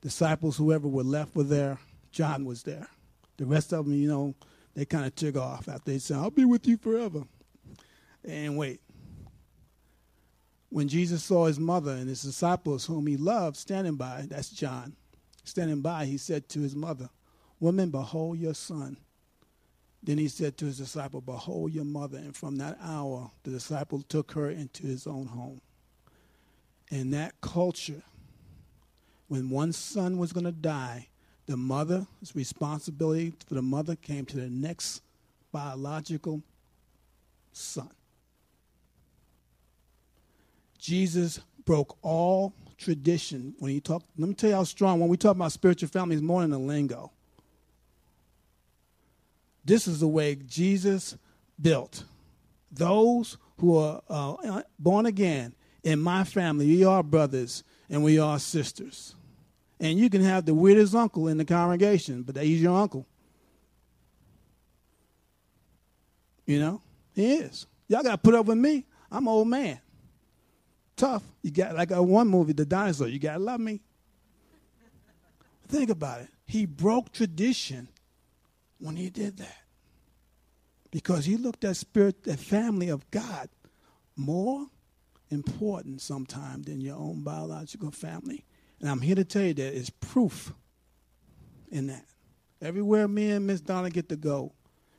Disciples, 0.00 0.56
whoever 0.56 0.88
were 0.88 1.02
left, 1.02 1.34
were 1.34 1.42
there. 1.42 1.78
John 2.12 2.44
was 2.44 2.62
there. 2.62 2.86
The 3.36 3.46
rest 3.46 3.72
of 3.72 3.84
them, 3.84 3.94
you 3.94 4.08
know, 4.08 4.34
they 4.74 4.84
kind 4.84 5.06
of 5.06 5.14
took 5.14 5.36
off 5.36 5.68
after 5.68 5.90
they 5.90 5.98
said, 5.98 6.18
I'll 6.18 6.30
be 6.30 6.44
with 6.44 6.66
you 6.66 6.76
forever. 6.76 7.24
And 8.24 8.56
wait. 8.56 8.80
When 10.68 10.88
Jesus 10.88 11.22
saw 11.22 11.46
his 11.46 11.58
mother 11.58 11.92
and 11.92 12.08
his 12.08 12.22
disciples, 12.22 12.84
whom 12.84 13.06
he 13.06 13.16
loved, 13.16 13.56
standing 13.56 13.96
by, 13.96 14.26
that's 14.28 14.50
John, 14.50 14.94
standing 15.44 15.80
by, 15.80 16.04
he 16.04 16.18
said 16.18 16.48
to 16.50 16.60
his 16.60 16.74
mother, 16.74 17.08
Woman, 17.60 17.90
behold 17.90 18.38
your 18.38 18.54
son. 18.54 18.98
Then 20.02 20.18
he 20.18 20.28
said 20.28 20.56
to 20.58 20.66
his 20.66 20.78
disciple, 20.78 21.20
Behold 21.20 21.72
your 21.72 21.84
mother. 21.84 22.18
And 22.18 22.36
from 22.36 22.56
that 22.56 22.78
hour, 22.82 23.30
the 23.42 23.50
disciple 23.50 24.02
took 24.02 24.32
her 24.32 24.50
into 24.50 24.86
his 24.86 25.06
own 25.06 25.26
home. 25.26 25.60
In 26.90 27.10
that 27.10 27.40
culture, 27.40 28.02
when 29.28 29.50
one 29.50 29.72
son 29.72 30.18
was 30.18 30.32
going 30.32 30.44
to 30.44 30.52
die, 30.52 31.08
the 31.46 31.56
mother's 31.56 32.06
responsibility 32.34 33.32
for 33.46 33.54
the 33.54 33.62
mother 33.62 33.96
came 33.96 34.24
to 34.26 34.36
the 34.36 34.48
next 34.48 35.02
biological 35.52 36.42
son. 37.52 37.90
Jesus 40.78 41.40
broke 41.64 41.96
all 42.02 42.52
tradition 42.78 43.54
when 43.58 43.72
he 43.72 43.80
talked. 43.80 44.06
Let 44.16 44.28
me 44.28 44.34
tell 44.34 44.50
you 44.50 44.56
how 44.56 44.64
strong. 44.64 45.00
When 45.00 45.08
we 45.08 45.16
talk 45.16 45.34
about 45.34 45.52
spiritual 45.52 45.88
family, 45.88 46.16
it's 46.16 46.22
more 46.22 46.42
than 46.42 46.52
a 46.52 46.58
lingo. 46.58 47.10
This 49.64 49.88
is 49.88 49.98
the 49.98 50.06
way 50.06 50.36
Jesus 50.36 51.16
built 51.60 52.04
those 52.70 53.36
who 53.58 53.78
are 53.78 54.00
uh, 54.08 54.62
born 54.78 55.06
again 55.06 55.54
in 55.82 55.98
my 55.98 56.22
family. 56.22 56.66
We 56.66 56.84
are 56.84 57.02
brothers 57.02 57.64
and 57.90 58.04
we 58.04 58.18
are 58.20 58.38
sisters. 58.38 59.15
And 59.78 59.98
you 59.98 60.08
can 60.08 60.22
have 60.22 60.46
the 60.46 60.54
weirdest 60.54 60.94
uncle 60.94 61.28
in 61.28 61.36
the 61.36 61.44
congregation, 61.44 62.22
but 62.22 62.36
he's 62.36 62.62
your 62.62 62.78
uncle. 62.78 63.06
You 66.46 66.60
know, 66.60 66.80
he 67.14 67.34
is. 67.34 67.66
Y'all 67.88 68.02
got 68.02 68.12
to 68.12 68.18
put 68.18 68.34
up 68.34 68.46
with 68.46 68.58
me. 68.58 68.86
I'm 69.10 69.24
an 69.26 69.32
old 69.32 69.48
man. 69.48 69.80
Tough. 70.96 71.22
You 71.42 71.50
got 71.50 71.74
like 71.74 71.90
a 71.90 72.02
one 72.02 72.28
movie, 72.28 72.52
The 72.52 72.64
Dinosaur. 72.64 73.08
You 73.08 73.18
got 73.18 73.34
to 73.34 73.38
love 73.38 73.60
me. 73.60 73.80
Think 75.68 75.90
about 75.90 76.20
it. 76.20 76.28
He 76.46 76.64
broke 76.64 77.12
tradition 77.12 77.88
when 78.78 78.96
he 78.96 79.10
did 79.10 79.36
that. 79.38 79.58
Because 80.90 81.24
he 81.24 81.36
looked 81.36 81.64
at 81.64 81.76
spirit, 81.76 82.22
the 82.22 82.36
family 82.36 82.88
of 82.88 83.10
God, 83.10 83.48
more 84.14 84.66
important 85.30 86.00
sometimes 86.00 86.66
than 86.66 86.80
your 86.80 86.96
own 86.96 87.22
biological 87.22 87.90
family. 87.90 88.44
And 88.80 88.90
I'm 88.90 89.00
here 89.00 89.14
to 89.14 89.24
tell 89.24 89.42
you 89.42 89.54
that 89.54 89.76
it's 89.76 89.90
proof 89.90 90.52
in 91.70 91.86
that. 91.88 92.04
Everywhere 92.60 93.08
me 93.08 93.30
and 93.30 93.46
Miss 93.46 93.60
Donna 93.60 93.90
get 93.90 94.08
to 94.08 94.16
go, 94.16 94.52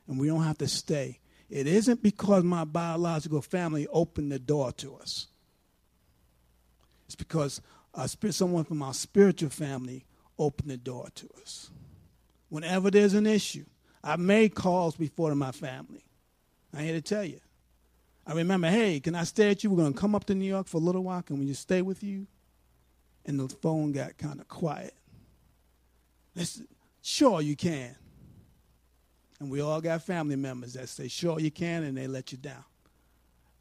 and 0.06 0.18
we 0.18 0.26
don't 0.26 0.42
have 0.42 0.58
to 0.58 0.68
stay, 0.68 1.18
it 1.50 1.66
isn't 1.66 2.02
because 2.02 2.44
my 2.44 2.64
biological 2.64 3.42
family 3.42 3.86
opened 3.88 4.32
the 4.32 4.38
door 4.38 4.72
to 4.72 4.96
us. 4.96 5.26
It's 7.06 7.16
because 7.16 7.60
someone 8.30 8.64
from 8.64 8.82
our 8.82 8.94
spiritual 8.94 9.50
family 9.50 10.04
opened 10.38 10.70
the 10.70 10.76
door 10.76 11.08
to 11.14 11.28
us. 11.40 11.70
Whenever 12.48 12.90
there's 12.90 13.14
an 13.14 13.26
issue, 13.26 13.64
I've 14.04 14.20
made 14.20 14.54
calls 14.54 14.96
before 14.96 15.30
to 15.30 15.34
my 15.34 15.52
family. 15.52 16.04
I'm 16.72 16.84
here 16.84 16.92
to 16.94 17.00
tell 17.00 17.24
you. 17.24 17.40
I 18.26 18.34
remember, 18.34 18.68
hey, 18.68 19.00
can 19.00 19.14
I 19.14 19.24
stay 19.24 19.50
at 19.50 19.64
you? 19.64 19.70
We're 19.70 19.78
going 19.78 19.94
to 19.94 19.98
come 19.98 20.14
up 20.14 20.26
to 20.26 20.34
New 20.34 20.44
York 20.44 20.66
for 20.66 20.76
a 20.76 20.80
little 20.80 21.02
while. 21.02 21.22
Can 21.22 21.38
we 21.38 21.46
just 21.46 21.62
stay 21.62 21.80
with 21.80 22.02
you? 22.02 22.26
And 23.28 23.38
the 23.38 23.48
phone 23.48 23.92
got 23.92 24.16
kind 24.16 24.40
of 24.40 24.48
quiet. 24.48 24.94
Listen, 26.34 26.66
sure 27.02 27.42
you 27.42 27.54
can. 27.54 27.94
And 29.38 29.50
we 29.50 29.60
all 29.60 29.80
got 29.80 30.02
family 30.02 30.34
members 30.34 30.72
that 30.72 30.88
say, 30.88 31.08
sure 31.08 31.38
you 31.38 31.50
can, 31.50 31.84
and 31.84 31.96
they 31.96 32.06
let 32.06 32.32
you 32.32 32.38
down. 32.38 32.64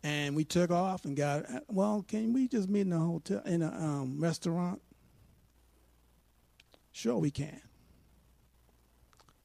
And 0.03 0.36
we 0.36 0.45
took 0.45 0.71
off 0.71 1.03
and 1.03 1.17
got, 1.17 1.45
well, 1.67 2.03
can 2.07 2.33
we 2.33 2.47
just 2.47 2.69
meet 2.69 2.81
in 2.81 2.93
a 2.93 3.00
hotel, 3.00 3.41
in 3.45 3.62
a 3.62 3.67
um, 3.67 4.19
restaurant? 4.19 4.81
Sure 6.93 7.17
we 7.17 7.29
can. 7.29 7.62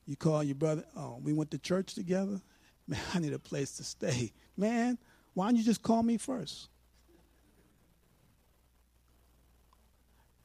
You 0.07 0.17
call 0.17 0.45
your 0.45 0.55
brother, 0.55 0.85
oh, 0.97 1.19
we 1.23 1.33
went 1.33 1.51
to 1.51 1.59
church 1.59 1.95
together? 1.95 2.41
Man, 2.87 3.01
I 3.13 3.19
need 3.19 3.33
a 3.33 3.39
place 3.39 3.77
to 3.79 3.85
stay. 3.85 4.33
Man, 4.57 4.99
why 5.35 5.47
don't 5.47 5.57
you 5.57 5.65
just 5.65 5.83
call 5.83 6.03
me 6.03 6.17
first? 6.17 6.69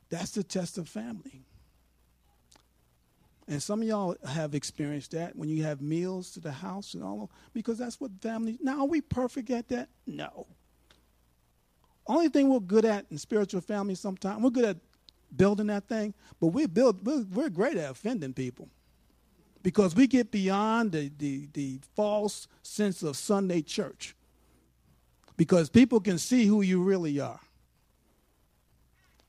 That's 0.09 0.31
the 0.31 0.43
test 0.43 0.77
of 0.77 0.87
family. 0.87 1.43
And 3.49 3.63
some 3.63 3.81
of 3.81 3.87
y'all 3.87 4.15
have 4.27 4.55
experienced 4.55 5.11
that 5.11 5.35
when 5.35 5.47
you 5.47 5.63
have 5.63 5.81
meals 5.81 6.31
to 6.31 6.41
the 6.41 6.51
house 6.51 6.93
and 6.93 7.03
all, 7.03 7.31
because 7.53 7.77
that's 7.77 7.99
what 7.99 8.11
family. 8.21 8.57
Now, 8.61 8.81
are 8.81 8.87
we 8.87 8.99
perfect 8.99 9.49
at 9.49 9.69
that? 9.69 9.87
No. 10.05 10.47
Only 12.05 12.29
thing 12.29 12.49
we're 12.49 12.59
good 12.59 12.85
at 12.85 13.05
in 13.09 13.17
spiritual 13.17 13.61
family 13.61 13.95
sometimes, 13.95 14.41
we're 14.41 14.49
good 14.49 14.65
at 14.65 14.77
building 15.35 15.67
that 15.67 15.87
thing, 15.87 16.13
but 16.39 16.47
we 16.47 16.65
build, 16.65 17.05
we're, 17.05 17.23
we're 17.33 17.49
great 17.49 17.77
at 17.77 17.91
offending 17.91 18.33
people 18.33 18.69
because 19.63 19.95
we 19.95 20.07
get 20.07 20.31
beyond 20.31 20.91
the, 20.91 21.11
the, 21.17 21.47
the 21.53 21.79
false 21.95 22.47
sense 22.63 23.03
of 23.03 23.17
Sunday 23.17 23.61
church 23.61 24.15
because 25.35 25.69
people 25.69 25.99
can 25.99 26.17
see 26.17 26.45
who 26.45 26.61
you 26.61 26.81
really 26.81 27.19
are 27.19 27.39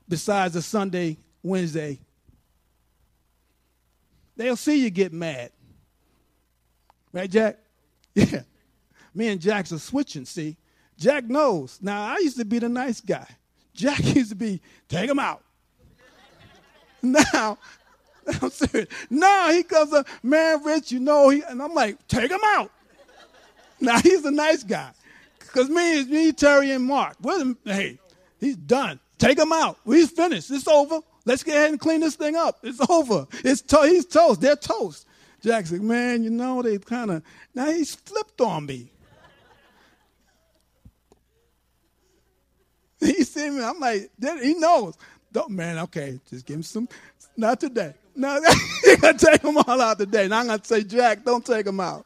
besides 0.09 0.55
a 0.55 0.61
Sunday, 0.61 1.17
Wednesday. 1.43 1.99
They'll 4.35 4.55
see 4.55 4.83
you 4.83 4.89
get 4.89 5.13
mad. 5.13 5.51
Right, 7.13 7.29
Jack? 7.29 7.57
Yeah. 8.15 8.41
Me 9.13 9.27
and 9.29 9.39
Jack's 9.39 9.71
are 9.71 9.79
switching, 9.79 10.25
see? 10.25 10.57
Jack 10.97 11.25
knows. 11.25 11.79
Now, 11.81 12.13
I 12.13 12.17
used 12.17 12.37
to 12.37 12.45
be 12.45 12.59
the 12.59 12.67
nice 12.67 12.99
guy. 12.99 13.27
Jack 13.73 13.99
used 14.15 14.31
to 14.31 14.35
be, 14.35 14.61
take 14.87 15.09
him 15.09 15.19
out. 15.19 15.43
now, 17.01 17.57
I'm 18.41 18.49
serious. 18.49 18.89
Now 19.09 19.51
he 19.51 19.63
comes 19.63 19.93
up, 19.93 20.07
man, 20.21 20.63
Rich, 20.63 20.91
you 20.91 20.99
know, 20.99 21.29
he, 21.29 21.41
and 21.43 21.61
I'm 21.61 21.73
like, 21.73 22.05
take 22.07 22.29
him 22.29 22.41
out. 22.43 22.71
Now 23.79 23.99
he's 23.99 24.25
a 24.25 24.31
nice 24.31 24.63
guy. 24.63 24.91
Because 25.39 25.69
me, 25.69 26.03
me, 26.05 26.31
Terry, 26.31 26.71
and 26.71 26.85
Mark, 26.85 27.15
hey, 27.63 27.97
he's 28.39 28.57
done. 28.57 28.99
Take 29.19 29.37
him 29.37 29.51
out. 29.53 29.77
He's 29.85 30.09
finished. 30.09 30.49
It's 30.49 30.67
over. 30.67 31.01
Let's 31.25 31.43
get 31.43 31.57
ahead 31.57 31.71
and 31.71 31.79
clean 31.79 31.99
this 31.99 32.15
thing 32.15 32.35
up. 32.35 32.59
It's 32.63 32.79
over. 32.89 33.27
It's 33.43 33.61
to- 33.63 33.83
he's 33.87 34.05
toast. 34.05 34.41
They're 34.41 34.55
toast. 34.55 35.05
Jackson, 35.41 35.87
man, 35.87 36.23
you 36.23 36.29
know, 36.31 36.61
they 36.61 36.77
kind 36.79 37.11
of, 37.11 37.23
now 37.55 37.67
he's 37.71 37.95
flipped 37.95 38.41
on 38.41 38.65
me. 38.65 38.91
He 42.99 43.23
see 43.23 43.49
me, 43.49 43.63
I'm 43.63 43.79
like, 43.79 44.11
he 44.41 44.55
knows. 44.55 44.95
Don't, 45.31 45.51
man, 45.51 45.77
okay, 45.79 46.19
just 46.29 46.45
give 46.45 46.57
him 46.57 46.63
some, 46.63 46.89
not 47.37 47.61
today. 47.61 47.93
No, 48.13 48.41
you're 48.83 48.97
going 48.97 49.17
to 49.17 49.25
take 49.25 49.41
them 49.41 49.57
all 49.57 49.81
out 49.81 49.97
today. 49.99 50.27
Now 50.27 50.39
I'm 50.39 50.47
going 50.47 50.59
to 50.59 50.67
say, 50.67 50.83
Jack, 50.83 51.23
don't 51.23 51.45
take 51.45 51.65
them 51.65 51.79
out. 51.79 52.05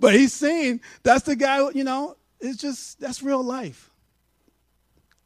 But 0.00 0.14
he's 0.14 0.32
seen, 0.32 0.80
that's 1.04 1.22
the 1.24 1.36
guy, 1.36 1.70
you 1.70 1.84
know, 1.84 2.16
it's 2.40 2.60
just, 2.60 2.98
that's 2.98 3.22
real 3.22 3.44
life. 3.44 3.91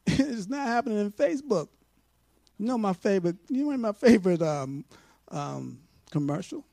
it's 0.19 0.47
not 0.47 0.67
happening 0.67 0.99
in 0.99 1.11
Facebook. 1.11 1.67
You 2.57 2.65
know 2.65 2.77
my 2.77 2.93
favorite. 2.93 3.35
You 3.49 3.65
know 3.65 3.77
my 3.77 3.91
favorite 3.91 4.41
um, 4.41 4.85
um, 5.29 5.79
commercial 6.11 6.65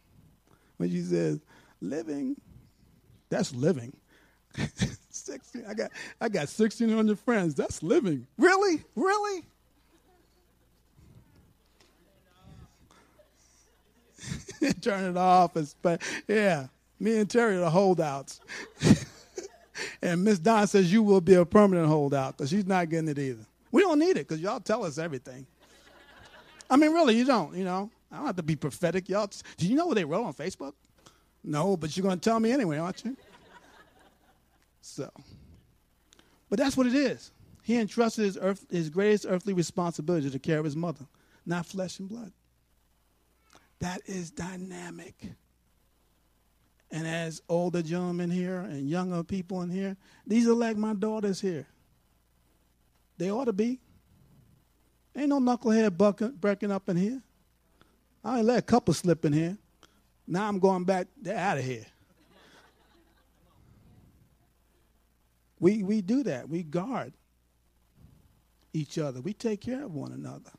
when 0.76 0.90
she 0.90 1.02
says, 1.02 1.40
"Living." 1.80 2.36
That's 3.28 3.52
living. 3.52 3.96
Sixteen. 5.10 5.64
I 5.68 5.74
got 5.74 5.90
I 6.20 6.28
got 6.28 6.48
sixteen 6.48 6.90
hundred 6.90 7.18
friends. 7.18 7.54
That's 7.54 7.82
living. 7.82 8.26
Really, 8.38 8.84
really. 8.94 9.42
turn 14.80 15.10
it 15.10 15.16
off. 15.16 15.56
Sp- 15.66 16.00
yeah, 16.28 16.68
me 17.00 17.18
and 17.18 17.28
Terry 17.28 17.56
are 17.56 17.60
the 17.60 17.70
holdouts. 17.70 18.40
And 20.02 20.24
Miss 20.24 20.38
Don 20.38 20.66
says 20.66 20.92
you 20.92 21.02
will 21.02 21.20
be 21.20 21.34
a 21.34 21.44
permanent 21.44 21.88
holdout 21.88 22.36
because 22.36 22.50
she's 22.50 22.66
not 22.66 22.88
getting 22.88 23.08
it 23.08 23.18
either. 23.18 23.44
We 23.70 23.82
don't 23.82 23.98
need 23.98 24.10
it 24.10 24.28
because 24.28 24.40
y'all 24.40 24.60
tell 24.60 24.84
us 24.84 24.98
everything. 24.98 25.46
I 26.70 26.76
mean, 26.76 26.92
really, 26.92 27.16
you 27.16 27.24
don't. 27.24 27.54
You 27.54 27.64
know, 27.64 27.90
I 28.10 28.16
don't 28.16 28.26
have 28.26 28.36
to 28.36 28.42
be 28.42 28.56
prophetic. 28.56 29.08
Y'all, 29.08 29.30
do 29.56 29.66
you 29.66 29.76
know 29.76 29.86
what 29.86 29.94
they 29.94 30.04
wrote 30.04 30.24
on 30.24 30.34
Facebook? 30.34 30.74
No, 31.42 31.76
but 31.76 31.96
you're 31.96 32.04
going 32.04 32.18
to 32.18 32.30
tell 32.30 32.40
me 32.40 32.52
anyway, 32.52 32.78
aren't 32.78 33.04
you? 33.04 33.16
So, 34.80 35.10
but 36.50 36.58
that's 36.58 36.76
what 36.76 36.86
it 36.86 36.94
is. 36.94 37.32
He 37.62 37.78
entrusted 37.78 38.26
his, 38.26 38.38
earth, 38.38 38.66
his 38.70 38.90
greatest 38.90 39.24
earthly 39.28 39.54
responsibility 39.54 40.26
to 40.26 40.32
the 40.32 40.38
care 40.38 40.58
of 40.58 40.64
his 40.64 40.76
mother, 40.76 41.06
not 41.46 41.64
flesh 41.64 41.98
and 41.98 42.08
blood. 42.08 42.32
That 43.80 44.02
is 44.06 44.30
dynamic. 44.30 45.14
And 46.94 47.08
as 47.08 47.42
older 47.48 47.82
gentlemen 47.82 48.30
here 48.30 48.58
and 48.60 48.88
younger 48.88 49.24
people 49.24 49.62
in 49.62 49.68
here, 49.68 49.96
these 50.24 50.46
are 50.46 50.54
like 50.54 50.76
my 50.76 50.94
daughters 50.94 51.40
here. 51.40 51.66
They 53.18 53.32
ought 53.32 53.46
to 53.46 53.52
be. 53.52 53.80
Ain't 55.16 55.30
no 55.30 55.40
knucklehead 55.40 55.98
bucking, 55.98 56.36
breaking 56.40 56.70
up 56.70 56.88
in 56.88 56.96
here. 56.96 57.20
I 58.24 58.42
let 58.42 58.60
a 58.60 58.62
couple 58.62 58.94
slip 58.94 59.24
in 59.24 59.32
here. 59.32 59.58
Now 60.28 60.46
I'm 60.46 60.60
going 60.60 60.84
back. 60.84 61.08
They're 61.20 61.36
out 61.36 61.58
of 61.58 61.64
here. 61.64 61.84
We, 65.58 65.82
we 65.82 66.00
do 66.00 66.22
that. 66.22 66.48
We 66.48 66.62
guard 66.62 67.12
each 68.72 68.98
other. 68.98 69.20
We 69.20 69.32
take 69.32 69.62
care 69.62 69.84
of 69.84 69.92
one 69.92 70.12
another. 70.12 70.52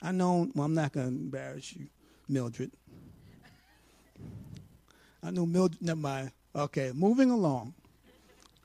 I 0.00 0.12
know, 0.12 0.50
well, 0.54 0.64
I'm 0.64 0.72
not 0.72 0.92
going 0.92 1.08
to 1.08 1.12
embarrass 1.12 1.76
you, 1.76 1.88
Mildred. 2.26 2.70
I 5.26 5.30
knew 5.32 5.44
Mildred, 5.44 5.82
never 5.82 5.98
mind. 5.98 6.30
Okay, 6.54 6.92
moving 6.94 7.32
along. 7.32 7.74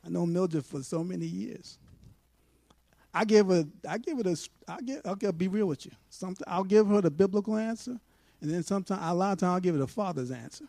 I 0.06 0.10
know 0.10 0.28
Mildred 0.28 0.64
for 0.64 0.84
so 0.84 1.04
many 1.04 1.26
years. 1.26 1.80
I 3.12 3.26
give 3.26 3.48
her, 3.48 3.66
I 3.90 3.98
give 3.98 4.20
it 4.20 4.28
a, 4.28 4.38
I 4.68 4.80
give, 4.82 5.02
I'll 5.04 5.32
be 5.32 5.48
real 5.48 5.66
with 5.66 5.88
you. 5.88 5.92
Something, 6.12 6.46
I'll 6.48 6.64
give 6.64 6.88
her 6.88 7.02
the 7.02 7.10
biblical 7.10 7.58
answer, 7.58 8.00
and 8.42 8.52
then 8.52 8.62
sometimes, 8.62 9.02
a 9.04 9.14
lot 9.14 9.34
of 9.34 9.40
times, 9.40 9.54
I'll 9.54 9.60
give 9.60 9.74
it 9.74 9.82
a 9.82 9.88
father's 9.88 10.30
answer. 10.30 10.66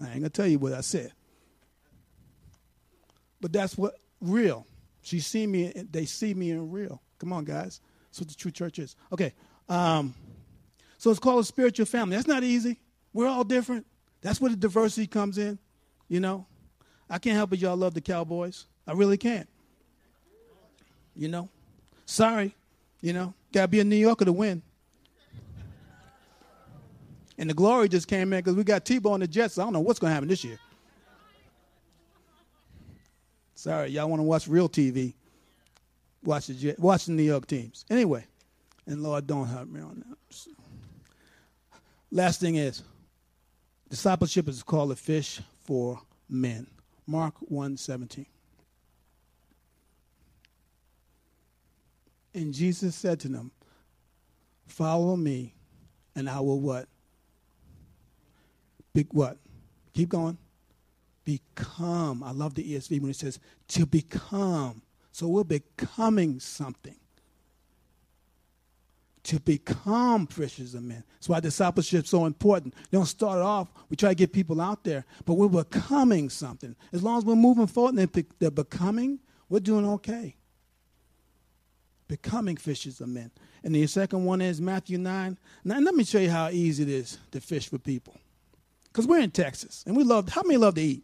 I 0.00 0.06
ain't 0.06 0.14
gonna 0.14 0.30
tell 0.30 0.46
you 0.46 0.60
what 0.60 0.72
I 0.72 0.80
said, 0.80 1.12
but 3.40 3.52
that's 3.52 3.76
what 3.76 3.96
real. 4.20 4.68
She 5.02 5.18
see 5.18 5.48
me, 5.48 5.72
they 5.90 6.04
see 6.04 6.32
me 6.32 6.52
in 6.52 6.70
real. 6.70 7.02
Come 7.18 7.32
on, 7.32 7.44
guys. 7.44 7.80
That's 8.06 8.20
what 8.20 8.28
the 8.28 8.34
true 8.36 8.52
church 8.52 8.78
is. 8.78 8.94
Okay, 9.12 9.34
um, 9.68 10.14
so 10.96 11.10
it's 11.10 11.18
called 11.18 11.40
a 11.40 11.44
spiritual 11.44 11.86
family. 11.86 12.14
That's 12.14 12.28
not 12.28 12.44
easy. 12.44 12.78
We're 13.14 13.28
all 13.28 13.44
different. 13.44 13.86
That's 14.20 14.40
where 14.40 14.50
the 14.50 14.56
diversity 14.56 15.06
comes 15.06 15.38
in. 15.38 15.58
You 16.08 16.20
know, 16.20 16.46
I 17.08 17.18
can't 17.18 17.36
help 17.36 17.54
it. 17.54 17.60
Y'all 17.60 17.76
love 17.76 17.94
the 17.94 18.02
Cowboys. 18.02 18.66
I 18.86 18.92
really 18.92 19.16
can't. 19.16 19.48
You 21.16 21.28
know? 21.28 21.48
Sorry. 22.04 22.54
You 23.00 23.14
know? 23.14 23.32
Gotta 23.52 23.68
be 23.68 23.80
a 23.80 23.84
New 23.84 23.96
Yorker 23.96 24.26
to 24.26 24.32
win. 24.32 24.62
And 27.38 27.50
the 27.50 27.54
glory 27.54 27.88
just 27.88 28.06
came 28.08 28.32
in 28.32 28.40
because 28.40 28.54
we 28.54 28.64
got 28.64 28.84
Tebow 28.84 29.12
on 29.12 29.20
the 29.20 29.26
Jets. 29.26 29.54
So 29.54 29.62
I 29.62 29.64
don't 29.64 29.72
know 29.72 29.80
what's 29.80 29.98
going 29.98 30.10
to 30.10 30.14
happen 30.14 30.28
this 30.28 30.44
year. 30.44 30.58
Sorry, 33.54 33.90
y'all 33.90 34.08
want 34.08 34.20
to 34.20 34.24
watch 34.24 34.46
real 34.46 34.68
TV? 34.68 35.14
Watch 36.22 36.48
the 36.48 36.54
Jet, 36.54 36.78
watch 36.78 37.06
the 37.06 37.12
New 37.12 37.22
York 37.22 37.46
teams. 37.46 37.84
Anyway, 37.90 38.24
and 38.86 39.02
Lord, 39.02 39.26
don't 39.26 39.46
hurt 39.46 39.68
me 39.68 39.80
on 39.80 40.04
that. 40.06 40.46
Last 42.10 42.40
thing 42.40 42.56
is, 42.56 42.82
discipleship 43.88 44.48
is 44.48 44.62
called 44.62 44.92
a 44.92 44.96
fish 44.96 45.40
for 45.64 46.00
men. 46.28 46.66
Mark 47.06 47.34
1:17. 47.50 48.26
And 52.34 52.52
Jesus 52.52 52.96
said 52.96 53.20
to 53.20 53.28
them, 53.28 53.52
Follow 54.66 55.16
me, 55.16 55.54
and 56.16 56.28
I 56.28 56.40
will 56.40 56.60
what? 56.60 56.88
Be, 58.92 59.06
what? 59.12 59.38
Keep 59.92 60.08
going. 60.10 60.38
Become. 61.24 62.22
I 62.22 62.32
love 62.32 62.54
the 62.54 62.74
ESV 62.74 63.00
when 63.00 63.10
it 63.10 63.16
says 63.16 63.38
to 63.68 63.86
become. 63.86 64.82
So 65.12 65.28
we're 65.28 65.44
becoming 65.44 66.40
something. 66.40 66.96
To 69.24 69.40
become 69.40 70.26
fishers 70.26 70.74
of 70.74 70.82
men. 70.82 71.02
That's 71.14 71.28
why 71.28 71.40
discipleship 71.40 72.04
is 72.04 72.10
so 72.10 72.26
important. 72.26 72.74
You 72.90 72.98
don't 72.98 73.06
start 73.06 73.38
off, 73.38 73.68
we 73.88 73.96
try 73.96 74.10
to 74.10 74.14
get 74.14 74.32
people 74.32 74.60
out 74.60 74.84
there, 74.84 75.04
but 75.24 75.34
we're 75.34 75.48
becoming 75.48 76.28
something. 76.28 76.76
As 76.92 77.02
long 77.02 77.18
as 77.18 77.24
we're 77.24 77.34
moving 77.34 77.66
forward 77.66 77.94
and 77.94 78.26
they're 78.38 78.50
becoming, 78.50 79.18
we're 79.48 79.60
doing 79.60 79.88
okay 79.88 80.36
becoming 82.08 82.56
fishers 82.56 83.00
of 83.00 83.08
men. 83.08 83.30
And 83.62 83.74
the 83.74 83.86
second 83.86 84.24
one 84.24 84.40
is 84.40 84.60
Matthew 84.60 84.98
9. 84.98 85.38
Now, 85.64 85.78
let 85.78 85.94
me 85.94 86.04
show 86.04 86.18
you 86.18 86.30
how 86.30 86.48
easy 86.50 86.82
it 86.82 86.88
is 86.88 87.18
to 87.32 87.40
fish 87.40 87.68
for 87.68 87.78
people. 87.78 88.14
Because 88.84 89.06
we're 89.06 89.20
in 89.20 89.30
Texas, 89.30 89.82
and 89.86 89.96
we 89.96 90.04
love, 90.04 90.28
how 90.28 90.42
many 90.42 90.56
love 90.56 90.74
to 90.74 90.82
eat? 90.82 91.02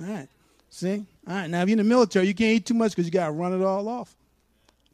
All 0.00 0.06
right. 0.06 0.28
See? 0.70 1.04
All 1.26 1.34
right. 1.34 1.50
Now, 1.50 1.62
if 1.62 1.68
you're 1.68 1.78
in 1.78 1.78
the 1.78 1.84
military, 1.84 2.26
you 2.26 2.34
can't 2.34 2.56
eat 2.56 2.66
too 2.66 2.74
much 2.74 2.92
because 2.92 3.04
you 3.04 3.10
got 3.10 3.26
to 3.26 3.32
run 3.32 3.52
it 3.52 3.62
all 3.62 3.88
off. 3.88 4.14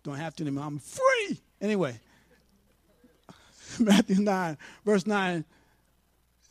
Don't 0.02 0.16
have 0.16 0.34
to 0.36 0.42
anymore. 0.42 0.64
I'm 0.64 0.78
free. 0.78 1.40
Anyway, 1.60 1.98
Matthew 3.80 4.20
9, 4.22 4.58
verse 4.84 5.06
9 5.06 5.44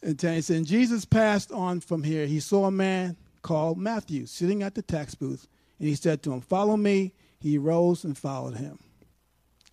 and 0.02 0.20
10, 0.20 0.34
it 0.34 0.44
says, 0.44 0.58
And 0.58 0.65
Jesus 0.65 1.06
passed 1.06 1.52
on 1.52 1.80
from 1.80 2.04
here. 2.04 2.26
He 2.26 2.39
saw 2.39 2.65
a 2.65 2.72
man 2.72 3.18
called 3.41 3.78
Matthew 3.78 4.26
sitting 4.26 4.63
at 4.63 4.76
the 4.76 4.82
tax 4.82 5.15
booth, 5.15 5.48
and 5.80 5.88
he 5.88 5.96
said 5.96 6.24
to 6.24 6.34
him, 6.34 6.41
Follow 6.41 6.78
me 6.78 7.13
he 7.46 7.60
rose 7.60 8.04
and 8.04 8.18
followed 8.18 8.56
him. 8.56 8.80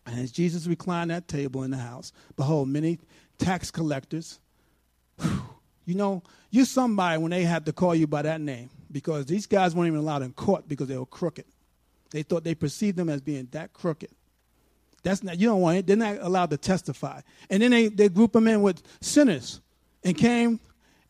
And 0.05 0.19
as 0.19 0.31
Jesus 0.31 0.67
reclined 0.67 1.11
at 1.11 1.27
table 1.27 1.63
in 1.63 1.71
the 1.71 1.79
house, 1.79 2.13
behold, 2.37 2.69
many 2.69 2.99
tax 3.39 3.71
collectors. 3.71 4.39
You 5.85 5.97
know, 5.97 6.23
you're 6.51 6.65
somebody 6.65 7.19
when 7.19 7.33
they 7.33 7.43
had 7.43 7.67
to 7.67 7.73
call 7.73 7.93
you 7.95 8.07
by 8.07 8.23
that 8.23 8.41
name 8.41 8.71
because 8.93 9.27
these 9.27 9.47
guys 9.47 9.75
weren't 9.75 9.89
even 9.89 9.99
allowed 9.99 10.23
in 10.23 10.33
court 10.33 10.69
because 10.69 10.87
they 10.87 10.97
were 10.97 11.07
crooked. 11.07 11.45
They 12.13 12.23
thought 12.23 12.45
they 12.45 12.55
perceived 12.55 12.97
them 12.97 13.09
as 13.09 13.21
being 13.21 13.49
that 13.51 13.73
crooked. 13.73 14.11
That's 15.03 15.23
not, 15.23 15.39
you 15.39 15.49
don't 15.49 15.61
want 15.61 15.79
it. 15.79 15.87
They're 15.87 15.97
not 15.97 16.19
allowed 16.21 16.51
to 16.51 16.57
testify. 16.57 17.21
And 17.51 17.63
then 17.63 17.71
they, 17.71 17.89
they 17.89 18.09
group 18.09 18.33
them 18.33 18.47
in 18.47 18.63
with 18.63 18.83
sinners 19.01 19.61
and 20.05 20.17
came 20.17 20.61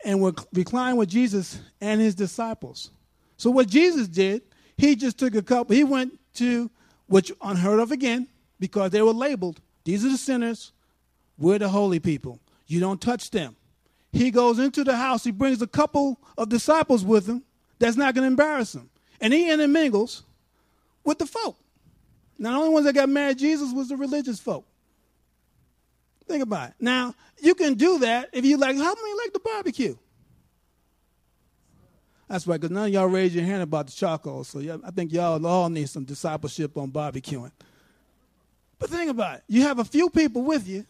and 0.04 0.20
were 0.20 0.32
reclined 0.52 0.98
with 0.98 1.08
Jesus 1.08 1.60
and 1.80 2.00
his 2.00 2.14
disciples. 2.14 2.90
So 3.36 3.50
what 3.50 3.68
Jesus 3.68 4.08
did, 4.08 4.42
he 4.76 4.96
just 4.96 5.18
took 5.18 5.34
a 5.34 5.42
couple, 5.42 5.76
he 5.76 5.84
went 5.84 6.18
to, 6.34 6.70
which 7.06 7.30
unheard 7.42 7.80
of 7.80 7.92
again, 7.92 8.28
because 8.58 8.90
they 8.90 9.02
were 9.02 9.12
labeled. 9.12 9.60
These 9.84 10.04
are 10.04 10.10
the 10.10 10.16
sinners. 10.16 10.72
We're 11.38 11.58
the 11.58 11.68
holy 11.68 12.00
people. 12.00 12.38
You 12.66 12.80
don't 12.80 13.00
touch 13.00 13.30
them. 13.30 13.56
He 14.12 14.30
goes 14.30 14.58
into 14.58 14.84
the 14.84 14.96
house. 14.96 15.24
He 15.24 15.30
brings 15.30 15.60
a 15.62 15.66
couple 15.66 16.18
of 16.38 16.48
disciples 16.48 17.04
with 17.04 17.26
him. 17.26 17.42
That's 17.78 17.96
not 17.96 18.14
going 18.14 18.22
to 18.22 18.28
embarrass 18.28 18.74
him. 18.74 18.88
And 19.20 19.32
he 19.32 19.50
intermingles 19.50 20.22
with 21.04 21.18
the 21.18 21.26
folk. 21.26 21.56
Now, 22.42 22.50
the 22.50 22.56
only 22.56 22.70
ones 22.70 22.86
that 22.86 22.94
got 22.94 23.08
mad 23.08 23.30
at 23.30 23.38
Jesus 23.38 23.72
was 23.72 23.88
the 23.88 23.96
religious 23.96 24.40
folk. 24.40 24.66
Think 26.26 26.42
about 26.42 26.70
it. 26.70 26.74
Now, 26.80 27.14
you 27.40 27.54
can 27.54 27.74
do 27.74 28.00
that 28.00 28.30
if 28.32 28.44
you 28.44 28.56
like, 28.56 28.76
how 28.76 28.94
many 28.94 29.18
like 29.18 29.32
the 29.32 29.38
barbecue? 29.38 29.96
That's 32.28 32.44
right, 32.48 32.60
because 32.60 32.72
none 32.72 32.86
of 32.86 32.92
y'all 32.92 33.06
raised 33.06 33.36
your 33.36 33.44
hand 33.44 33.62
about 33.62 33.86
the 33.86 33.92
charcoal. 33.92 34.42
So 34.42 34.58
I 34.84 34.90
think 34.90 35.12
y'all 35.12 35.46
all 35.46 35.68
need 35.68 35.88
some 35.88 36.02
discipleship 36.02 36.76
on 36.76 36.90
barbecuing. 36.90 37.52
But 38.80 38.90
think 38.90 39.08
about 39.08 39.36
it. 39.36 39.44
You 39.46 39.62
have 39.62 39.78
a 39.78 39.84
few 39.84 40.10
people 40.10 40.42
with 40.42 40.66
you 40.66 40.84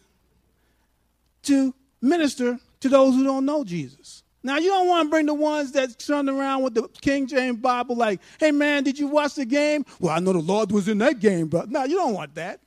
to 1.43 1.75
minister 2.01 2.57
to 2.79 2.89
those 2.89 3.13
who 3.13 3.23
don't 3.23 3.45
know 3.45 3.63
Jesus. 3.63 4.22
Now, 4.43 4.57
you 4.57 4.69
don't 4.69 4.89
want 4.89 5.07
to 5.07 5.09
bring 5.09 5.25
the 5.25 5.33
ones 5.33 5.71
that 5.71 5.97
turn 5.97 6.27
around 6.27 6.63
with 6.63 6.73
the 6.73 6.89
King 7.01 7.27
James 7.27 7.59
Bible 7.59 7.95
like, 7.95 8.19
hey, 8.39 8.51
man, 8.51 8.83
did 8.83 8.99
you 8.99 9.07
watch 9.07 9.35
the 9.35 9.45
game? 9.45 9.85
Well, 10.01 10.13
I 10.13 10.19
know 10.19 10.33
the 10.33 10.39
Lord 10.39 10.71
was 10.71 10.89
in 10.89 10.97
that 10.97 11.19
game, 11.19 11.47
but 11.47 11.69
no, 11.69 11.85
you 11.85 11.95
don't 11.95 12.13
want 12.13 12.35
that. 12.35 12.59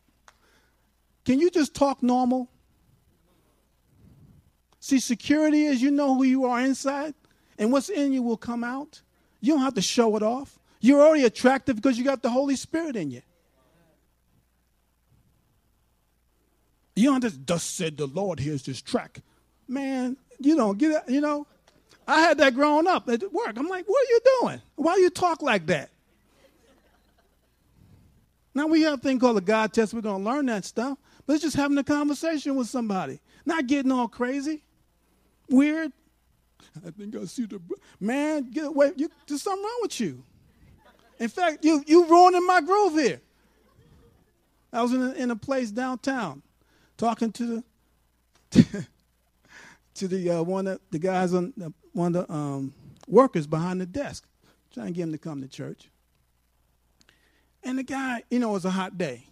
Can 1.26 1.38
you 1.38 1.50
just 1.50 1.74
talk 1.74 2.02
normal? 2.02 2.48
See, 4.80 5.00
security 5.00 5.66
is 5.66 5.82
you 5.82 5.90
know 5.90 6.14
who 6.14 6.22
you 6.22 6.46
are 6.46 6.60
inside 6.60 7.14
and 7.58 7.72
what's 7.72 7.88
in 7.88 8.12
you 8.12 8.22
will 8.22 8.36
come 8.36 8.64
out. 8.64 9.02
You 9.40 9.54
don't 9.54 9.62
have 9.62 9.74
to 9.74 9.82
show 9.82 10.16
it 10.16 10.22
off. 10.22 10.58
You're 10.80 11.02
already 11.02 11.24
attractive 11.24 11.76
because 11.76 11.98
you 11.98 12.04
got 12.04 12.22
the 12.22 12.30
Holy 12.30 12.56
Spirit 12.56 12.96
in 12.96 13.10
you. 13.10 13.22
You 16.94 17.10
don't 17.10 17.20
just, 17.20 17.46
thus 17.46 17.62
said 17.62 17.98
the 17.98 18.06
Lord, 18.06 18.40
here's 18.40 18.62
this 18.62 18.80
track. 18.80 19.20
Man, 19.68 20.16
you 20.38 20.56
don't 20.56 20.78
get 20.78 20.92
it, 20.92 21.12
you 21.12 21.20
know. 21.20 21.46
I 22.06 22.20
had 22.20 22.38
that 22.38 22.54
growing 22.54 22.86
up 22.86 23.08
at 23.08 23.20
work. 23.32 23.54
I'm 23.56 23.68
like, 23.68 23.84
what 23.86 24.06
are 24.06 24.10
you 24.10 24.20
doing? 24.40 24.62
Why 24.76 24.96
you 24.96 25.10
talk 25.10 25.42
like 25.42 25.66
that? 25.66 25.90
Now 28.54 28.66
we 28.66 28.82
have 28.82 28.94
a 28.94 28.96
thing 28.96 29.18
called 29.18 29.36
a 29.36 29.42
God 29.42 29.72
test. 29.72 29.92
We're 29.92 30.00
going 30.00 30.24
to 30.24 30.30
learn 30.30 30.46
that 30.46 30.64
stuff. 30.64 30.96
but 31.26 31.34
it's 31.34 31.42
just 31.42 31.56
having 31.56 31.76
a 31.78 31.84
conversation 31.84 32.54
with 32.56 32.68
somebody, 32.68 33.20
not 33.44 33.66
getting 33.66 33.92
all 33.92 34.08
crazy, 34.08 34.62
weird. 35.50 35.92
I 36.86 36.90
think 36.90 37.16
I 37.16 37.24
see 37.24 37.46
the 37.46 37.60
man. 38.00 38.50
Get 38.50 38.66
away! 38.66 38.92
You, 38.96 39.10
there's 39.26 39.42
something 39.42 39.62
wrong 39.62 39.78
with 39.82 40.00
you. 40.00 40.22
In 41.18 41.28
fact, 41.28 41.64
you 41.64 41.82
you 41.86 42.06
ruining 42.06 42.46
my 42.46 42.60
groove 42.60 42.94
here. 42.94 43.20
I 44.72 44.82
was 44.82 44.92
in 44.92 45.02
a, 45.02 45.12
in 45.12 45.30
a 45.30 45.36
place 45.36 45.70
downtown, 45.70 46.42
talking 46.96 47.32
to 47.32 47.62
the 48.52 48.64
to 49.94 50.08
the 50.08 50.30
uh, 50.30 50.42
one 50.42 50.66
of 50.66 50.80
the 50.90 50.98
guys 50.98 51.34
on 51.34 51.52
the, 51.56 51.72
one 51.96 52.14
of 52.14 52.26
the 52.26 52.32
um, 52.32 52.74
workers 53.08 53.46
behind 53.46 53.80
the 53.80 53.86
desk, 53.86 54.26
trying 54.72 54.88
to 54.88 54.92
get 54.92 55.04
him 55.04 55.12
to 55.12 55.18
come 55.18 55.40
to 55.40 55.48
church. 55.48 55.88
And 57.64 57.78
the 57.78 57.82
guy, 57.82 58.22
you 58.30 58.38
know, 58.38 58.50
it 58.50 58.54
was 58.54 58.64
a 58.66 58.70
hot 58.70 58.98
day. 58.98 59.24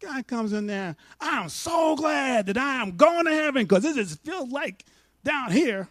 Guy 0.00 0.22
comes 0.22 0.54
in 0.54 0.66
there. 0.66 0.96
I'm 1.20 1.50
so 1.50 1.94
glad 1.94 2.46
that 2.46 2.56
I 2.56 2.80
am 2.80 2.96
going 2.96 3.26
to 3.26 3.32
heaven 3.32 3.64
because 3.64 3.82
this 3.82 3.98
is 3.98 4.16
feels 4.24 4.50
like 4.50 4.86
down 5.22 5.52
here. 5.52 5.88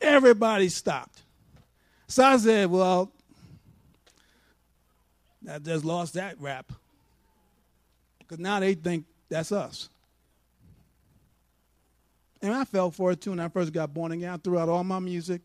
Everybody 0.00 0.70
stopped. 0.70 1.22
So 2.06 2.24
I 2.24 2.38
said, 2.38 2.70
"Well, 2.70 3.12
I 5.50 5.58
just 5.58 5.84
lost 5.84 6.14
that 6.14 6.40
rap 6.40 6.72
because 8.20 8.38
now 8.38 8.58
they 8.58 8.72
think 8.72 9.04
that's 9.28 9.52
us." 9.52 9.90
And 12.40 12.54
I 12.54 12.64
fell 12.64 12.90
for 12.90 13.10
it 13.10 13.20
too 13.20 13.30
when 13.30 13.40
I 13.40 13.48
first 13.48 13.72
got 13.72 13.92
born 13.92 14.12
again. 14.12 14.30
I 14.30 14.36
threw 14.36 14.58
out 14.58 14.68
all 14.68 14.84
my 14.84 14.98
music, 14.98 15.42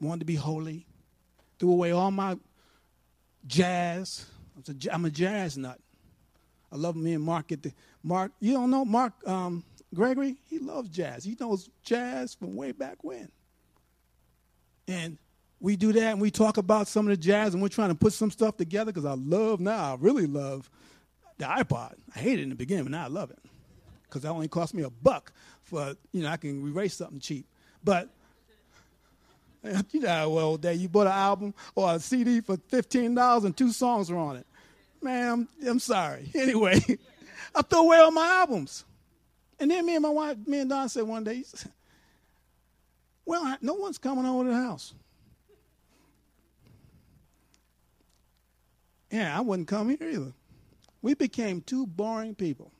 wanted 0.00 0.20
to 0.20 0.26
be 0.26 0.34
holy, 0.34 0.86
threw 1.58 1.72
away 1.72 1.92
all 1.92 2.10
my 2.10 2.36
jazz. 3.46 4.26
I'm 4.90 5.04
a 5.04 5.10
jazz 5.10 5.56
nut. 5.56 5.78
I 6.72 6.76
love 6.76 6.96
me 6.96 7.14
and 7.14 7.22
Mark 7.22 7.52
at 7.52 7.62
the 7.62 7.72
Mark. 8.02 8.32
You 8.40 8.54
don't 8.54 8.70
know 8.70 8.84
Mark 8.84 9.12
um, 9.26 9.64
Gregory? 9.94 10.36
He 10.50 10.58
loves 10.58 10.88
jazz. 10.88 11.24
He 11.24 11.36
knows 11.38 11.70
jazz 11.82 12.34
from 12.34 12.56
way 12.56 12.72
back 12.72 13.02
when. 13.02 13.30
And 14.88 15.16
we 15.60 15.76
do 15.76 15.92
that 15.92 16.12
and 16.12 16.20
we 16.20 16.30
talk 16.30 16.56
about 16.56 16.88
some 16.88 17.06
of 17.06 17.10
the 17.10 17.16
jazz 17.16 17.54
and 17.54 17.62
we're 17.62 17.68
trying 17.68 17.88
to 17.90 17.94
put 17.94 18.12
some 18.12 18.30
stuff 18.30 18.56
together 18.56 18.92
because 18.92 19.04
I 19.04 19.14
love 19.14 19.60
now. 19.60 19.94
I 19.94 19.96
really 19.98 20.26
love 20.26 20.68
the 21.38 21.44
iPod. 21.44 21.94
I 22.14 22.18
hated 22.18 22.40
it 22.40 22.42
in 22.44 22.48
the 22.48 22.54
beginning, 22.54 22.84
but 22.84 22.92
now 22.92 23.04
I 23.04 23.08
love 23.08 23.30
it 23.30 23.38
because 24.08 24.22
that 24.22 24.30
only 24.30 24.48
cost 24.48 24.74
me 24.74 24.82
a 24.82 24.90
buck 24.90 25.32
for 25.62 25.94
you 26.12 26.22
know 26.22 26.28
I 26.28 26.36
can 26.36 26.66
erase 26.66 26.94
something 26.94 27.20
cheap. 27.20 27.46
But 27.84 28.08
you 29.92 30.00
know, 30.00 30.30
well, 30.30 30.56
that 30.58 30.76
you 30.76 30.88
bought 30.88 31.06
an 31.06 31.12
album 31.12 31.54
or 31.74 31.94
a 31.94 32.00
CD 32.00 32.40
for 32.40 32.56
fifteen 32.68 33.14
dollars 33.14 33.44
and 33.44 33.56
two 33.56 33.70
songs 33.72 34.10
were 34.10 34.18
on 34.18 34.36
it. 34.36 34.46
Man, 35.02 35.30
I'm, 35.30 35.48
I'm 35.68 35.78
sorry. 35.78 36.30
Anyway, 36.34 36.80
I 37.54 37.62
threw 37.62 37.80
away 37.80 37.98
all 37.98 38.10
my 38.10 38.26
albums, 38.26 38.84
and 39.60 39.70
then 39.70 39.86
me 39.86 39.94
and 39.94 40.02
my 40.02 40.08
wife, 40.08 40.36
me 40.46 40.60
and 40.60 40.70
Don 40.70 40.88
said 40.88 41.04
one 41.04 41.24
day, 41.24 41.44
"Well, 43.24 43.56
no 43.60 43.74
one's 43.74 43.98
coming 43.98 44.26
over 44.26 44.44
to 44.44 44.50
the 44.50 44.56
house." 44.56 44.94
Yeah, 49.10 49.36
I 49.36 49.40
wouldn't 49.40 49.68
come 49.68 49.88
here 49.88 50.08
either. 50.08 50.32
We 51.00 51.14
became 51.14 51.62
two 51.62 51.86
boring 51.86 52.34
people. 52.34 52.72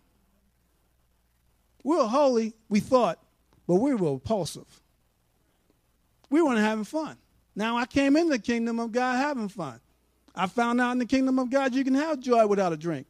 We 1.89 1.97
were 1.97 2.07
holy, 2.07 2.53
we 2.69 2.81
thought, 2.81 3.19
but 3.67 3.77
we 3.77 3.95
were 3.95 4.13
repulsive. 4.13 4.83
We 6.29 6.43
weren't 6.43 6.59
having 6.59 6.85
fun. 6.85 7.17
Now 7.57 7.79
I 7.79 7.87
came 7.87 8.15
into 8.15 8.33
the 8.33 8.39
kingdom 8.39 8.79
of 8.79 8.93
God 8.93 9.17
having 9.17 9.49
fun. 9.49 9.81
I 10.35 10.49
found 10.49 10.83
out 10.83 10.93
in 10.93 10.99
the 10.99 11.07
kingdom 11.07 11.39
of 11.39 11.49
God 11.49 11.75
you 11.75 11.85
can 11.85 11.95
have 11.95 12.21
joy 12.21 12.47
without 12.47 12.75
a 12.75 12.77
drink. 12.77 13.07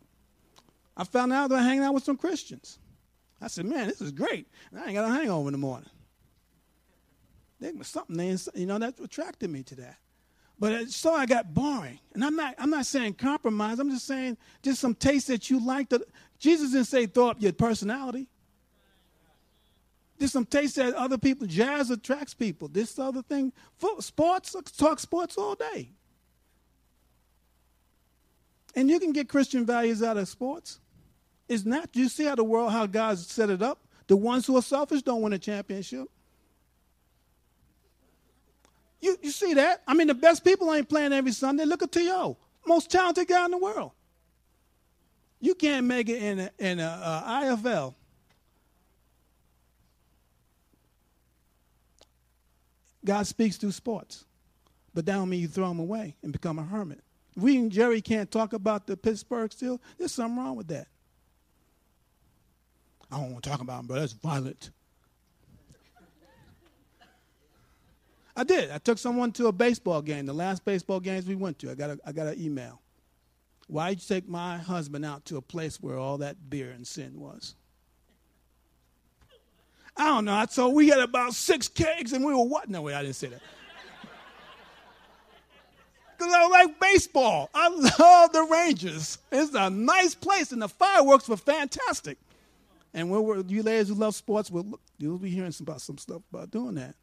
I 0.97 1.03
found 1.03 1.33
out 1.33 1.51
that 1.51 1.59
I 1.59 1.63
hanging 1.65 1.83
out 1.83 1.93
with 1.93 2.05
some 2.05 2.17
Christians. 2.17 2.79
I 3.43 3.49
said, 3.49 3.65
man, 3.65 3.89
this 3.89 4.01
is 4.01 4.13
great. 4.13 4.47
I 4.73 4.85
ain't 4.85 4.95
got 4.95 5.11
a 5.11 5.13
hangover 5.13 5.49
in 5.49 5.53
the 5.53 5.59
morning. 5.59 5.91
There 7.59 7.73
was 7.75 7.89
something 7.89 8.17
they, 8.17 8.37
you 8.55 8.67
know, 8.67 8.79
that 8.79 9.01
attracted 9.01 9.51
me 9.51 9.65
to 9.65 9.75
that. 9.75 9.97
But 10.57 10.89
so 10.91 11.13
I 11.13 11.27
got 11.27 11.53
boring. 11.53 11.99
And 12.15 12.25
I'm 12.25 12.37
not, 12.37 12.55
I'm 12.59 12.71
not 12.71 12.87
saying 12.87 13.15
compromise. 13.15 13.81
I'm 13.81 13.91
just 13.91 14.07
saying 14.07 14.37
just 14.63 14.81
some 14.81 14.95
taste 14.95 15.27
that 15.27 15.51
you 15.51 15.59
like. 15.67 15.89
To, 15.89 16.07
Jesus 16.39 16.71
didn't 16.71 16.87
say 16.87 17.07
throw 17.07 17.31
up 17.31 17.43
your 17.43 17.53
personality. 17.53 18.29
There's 20.19 20.33
some 20.33 20.47
taste 20.47 20.77
that 20.77 20.95
other 20.95 21.17
people, 21.17 21.47
jazz 21.47 21.91
attracts 21.91 22.35
people. 22.35 22.69
This 22.69 22.99
other 22.99 23.23
thing, 23.23 23.53
sports, 24.01 24.57
talk 24.77 24.99
sports 24.99 25.39
all 25.39 25.55
day. 25.55 25.91
And 28.75 28.91
you 28.91 28.99
can 28.99 29.13
get 29.13 29.29
Christian 29.29 29.65
values 29.65 30.03
out 30.03 30.17
of 30.17 30.29
sports. 30.29 30.81
It's 31.49 31.65
not, 31.65 31.91
you 31.95 32.09
see 32.09 32.25
how 32.25 32.35
the 32.35 32.45
world, 32.45 32.73
how 32.73 32.87
God's 32.87 33.27
set 33.27 33.49
it 33.49 33.63
up? 33.63 33.81
The 34.09 34.17
ones 34.17 34.47
who 34.47 34.57
are 34.57 34.63
selfish 34.63 35.03
don't 35.03 35.23
win 35.23 35.33
a 35.33 35.39
championship. 35.39 36.09
You, 39.01 39.17
you 39.23 39.31
see 39.31 39.55
that? 39.55 39.83
I 39.87 39.95
mean, 39.95 40.09
the 40.09 40.15
best 40.15 40.45
people 40.45 40.73
ain't 40.75 40.89
playing 40.89 41.13
every 41.13 41.33
Sunday. 41.33 41.65
Look 41.65 41.83
at 41.83 41.93
T.O., 41.93 42.37
most 42.67 42.91
talented 42.91 43.29
guy 43.29 43.45
in 43.45 43.53
the 43.53 43.59
world. 43.59 43.93
You 45.41 45.55
can't 45.55 45.87
make 45.87 46.09
it 46.09 46.21
in 46.21 46.41
a, 46.41 46.51
in 46.59 46.81
a, 46.81 46.85
uh, 46.85 47.43
IFL 47.43 47.95
God 53.09 53.27
speaks 53.27 53.57
through 53.57 53.73
sports. 53.73 54.27
But 54.93 55.07
that 55.07 55.15
don't 55.15 55.31
mean 55.31 55.41
you 55.41 55.49
throw 55.49 55.69
them 55.69 55.81
away 55.81 56.15
and 56.23 56.31
become 56.31 56.59
a 56.59 56.63
hermit. 56.63 57.01
We 57.37 57.57
and 57.57 57.73
Jerry 57.73 58.03
can't 58.03 58.31
talk 58.31 58.53
about 58.53 58.87
the 58.87 58.99
Pittsburgh 58.99 59.51
still, 59.51 59.81
there's 59.97 60.13
something 60.13 60.37
wrong 60.37 60.57
with 60.57 60.69
that. 60.69 60.89
I 63.11 63.17
don't 63.17 63.33
want 63.33 63.45
to 63.45 63.49
talk 63.49 63.63
about 63.63 63.81
him, 63.81 63.87
but 63.87 63.95
that's 63.95 64.13
violent. 64.13 64.73
I 68.37 68.45
did. 68.45 68.71
I 68.71 68.77
took 68.77 68.99
someone 68.99 69.33
to 69.33 69.47
a 69.47 69.53
baseball 69.53 70.03
game, 70.03 70.27
the 70.27 70.35
last 70.35 70.63
baseball 70.67 71.01
games 71.01 71.25
we 71.25 71.35
went 71.35 71.59
to. 71.61 71.71
I 71.71 71.75
got, 71.77 71.89
a, 71.89 71.99
I 72.05 72.13
got 72.13 72.27
an 72.27 72.39
email. 72.39 72.83
Why 73.69 73.89
did 73.89 74.03
you 74.03 74.17
take 74.17 74.29
my 74.29 74.59
husband 74.59 75.07
out 75.07 75.25
to 75.27 75.39
a 75.39 75.43
place 75.43 75.81
where 75.81 75.97
all 75.97 76.19
that 76.19 76.51
beer 76.51 76.73
and 76.73 76.87
sin 76.87 77.19
was? 77.19 77.55
I 79.99 80.07
don't 80.07 80.25
know. 80.25 80.47
So 80.49 80.69
we 80.69 80.89
had 80.89 81.01
about 81.01 81.35
six 81.35 81.67
kegs 81.69 82.13
and 82.13 82.25
we 82.25 82.33
were 82.33 82.45
what? 82.45 82.69
No, 82.69 82.83
wait, 82.83 82.95
I 82.95 83.03
didn't 83.03 83.17
say 83.17 83.29
that. 83.29 83.41
Because 86.17 86.33
I 86.33 86.47
like 86.49 86.81
baseball. 86.81 87.51
I 87.55 87.69
love 87.69 88.33
the 88.33 88.43
Rangers. 88.51 89.19
It's 89.31 89.55
a 89.55 89.71
nice 89.71 90.15
place 90.15 90.53
and 90.53 90.63
the 90.63 90.69
fireworks 90.69 91.29
were 91.29 91.37
fantastic. 91.37 92.19
And 92.95 93.11
when 93.11 93.25
we're, 93.25 93.43
you 93.43 93.63
ladies 93.63 93.89
who 93.89 93.95
love 93.95 94.15
sports, 94.15 94.51
will 94.51 94.81
you'll 94.99 95.19
be 95.19 95.31
hearing 95.31 95.53
about 95.61 95.81
some 95.81 95.99
stuff 95.99 96.23
about 96.33 96.51
doing 96.51 96.75
that. 96.77 96.95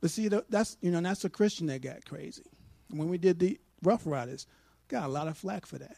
But 0.00 0.10
see, 0.10 0.28
that's 0.28 0.76
you 0.80 0.90
know 0.90 1.00
that's 1.00 1.24
a 1.24 1.28
Christian 1.28 1.66
that 1.66 1.82
got 1.82 2.04
crazy. 2.04 2.44
When 2.90 3.08
we 3.08 3.18
did 3.18 3.38
the 3.38 3.58
Rough 3.82 4.02
Riders, 4.06 4.46
got 4.86 5.04
a 5.04 5.08
lot 5.08 5.26
of 5.26 5.36
flack 5.36 5.66
for 5.66 5.78
that. 5.78 5.96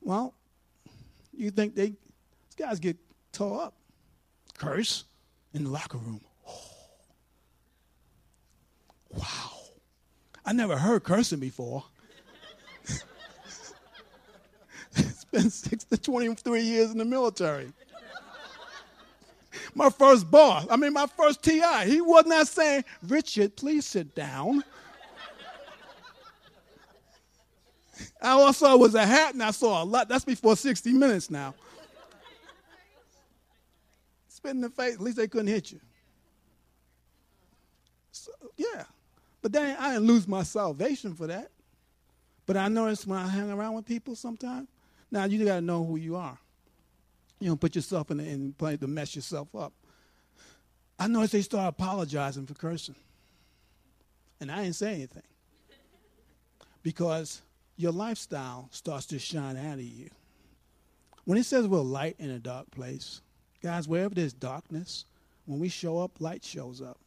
Well, 0.00 0.34
you 1.36 1.50
think 1.50 1.74
they 1.74 1.88
these 1.88 2.56
guys 2.56 2.78
get 2.78 2.96
tore 3.40 3.62
up. 3.62 3.74
Curse 4.58 5.04
in 5.54 5.64
the 5.64 5.70
locker 5.70 5.96
room. 5.96 6.20
Oh. 6.46 6.60
Wow. 9.16 9.50
I 10.44 10.52
never 10.52 10.76
heard 10.76 11.02
cursing 11.02 11.40
before. 11.40 11.82
it's 14.94 15.24
been 15.24 15.50
six 15.50 15.84
to 15.84 15.96
23 15.96 16.60
years 16.60 16.92
in 16.92 16.98
the 16.98 17.04
military. 17.04 17.72
My 19.74 19.90
first 19.90 20.30
boss, 20.30 20.66
I 20.70 20.76
mean, 20.76 20.92
my 20.92 21.06
first 21.06 21.42
TI, 21.42 21.86
he 21.86 22.00
was 22.00 22.26
not 22.26 22.46
saying, 22.46 22.84
Richard, 23.08 23.56
please 23.56 23.86
sit 23.86 24.14
down. 24.14 24.62
I 28.22 28.32
also 28.32 28.76
was 28.76 28.94
a 28.94 29.04
hat 29.04 29.34
and 29.34 29.42
I 29.42 29.50
saw 29.50 29.82
a 29.82 29.84
lot. 29.84 30.08
That's 30.08 30.24
before 30.24 30.56
60 30.56 30.92
minutes 30.92 31.30
now 31.30 31.54
spit 34.40 34.52
in 34.52 34.60
the 34.60 34.70
face. 34.70 34.94
At 34.94 35.00
least 35.00 35.16
they 35.18 35.28
couldn't 35.28 35.48
hit 35.48 35.70
you. 35.70 35.80
So, 38.12 38.32
yeah. 38.56 38.84
But 39.42 39.52
then 39.52 39.76
I 39.78 39.92
didn't 39.92 40.06
lose 40.06 40.26
my 40.26 40.42
salvation 40.42 41.14
for 41.14 41.26
that. 41.26 41.50
But 42.46 42.56
I 42.56 42.68
notice 42.68 43.06
when 43.06 43.18
I 43.18 43.28
hang 43.28 43.50
around 43.50 43.74
with 43.74 43.86
people 43.86 44.16
sometimes, 44.16 44.68
now 45.10 45.24
you 45.24 45.44
got 45.44 45.56
to 45.56 45.60
know 45.60 45.84
who 45.84 45.96
you 45.96 46.16
are. 46.16 46.38
You 47.38 47.48
don't 47.48 47.60
put 47.60 47.74
yourself 47.74 48.10
in 48.10 48.18
the, 48.18 48.28
in 48.28 48.52
play 48.52 48.76
to 48.76 48.86
mess 48.86 49.14
yourself 49.14 49.54
up. 49.54 49.72
I 50.98 51.06
noticed 51.06 51.32
they 51.32 51.42
start 51.42 51.68
apologizing 51.68 52.46
for 52.46 52.54
cursing. 52.54 52.96
And 54.40 54.50
I 54.50 54.62
didn't 54.62 54.76
say 54.76 54.94
anything. 54.94 55.22
Because 56.82 57.42
your 57.76 57.92
lifestyle 57.92 58.68
starts 58.72 59.06
to 59.06 59.18
shine 59.18 59.56
out 59.56 59.74
of 59.74 59.82
you. 59.82 60.10
When 61.24 61.38
it 61.38 61.44
says 61.44 61.66
we're 61.66 61.80
light 61.80 62.16
in 62.18 62.30
a 62.30 62.38
dark 62.38 62.70
place, 62.70 63.20
Guys, 63.62 63.86
wherever 63.86 64.14
there's 64.14 64.32
darkness, 64.32 65.04
when 65.46 65.60
we 65.60 65.68
show 65.68 65.98
up, 65.98 66.20
light 66.20 66.44
shows 66.44 66.80
up. 66.80 66.98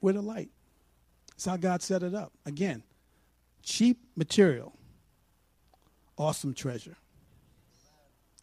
We're 0.00 0.12
the 0.12 0.22
light. 0.22 0.50
That's 1.30 1.46
how 1.46 1.56
God 1.56 1.82
set 1.82 2.02
it 2.02 2.14
up. 2.14 2.32
Again, 2.44 2.82
cheap 3.62 3.98
material, 4.16 4.72
awesome 6.16 6.54
treasure. 6.54 6.96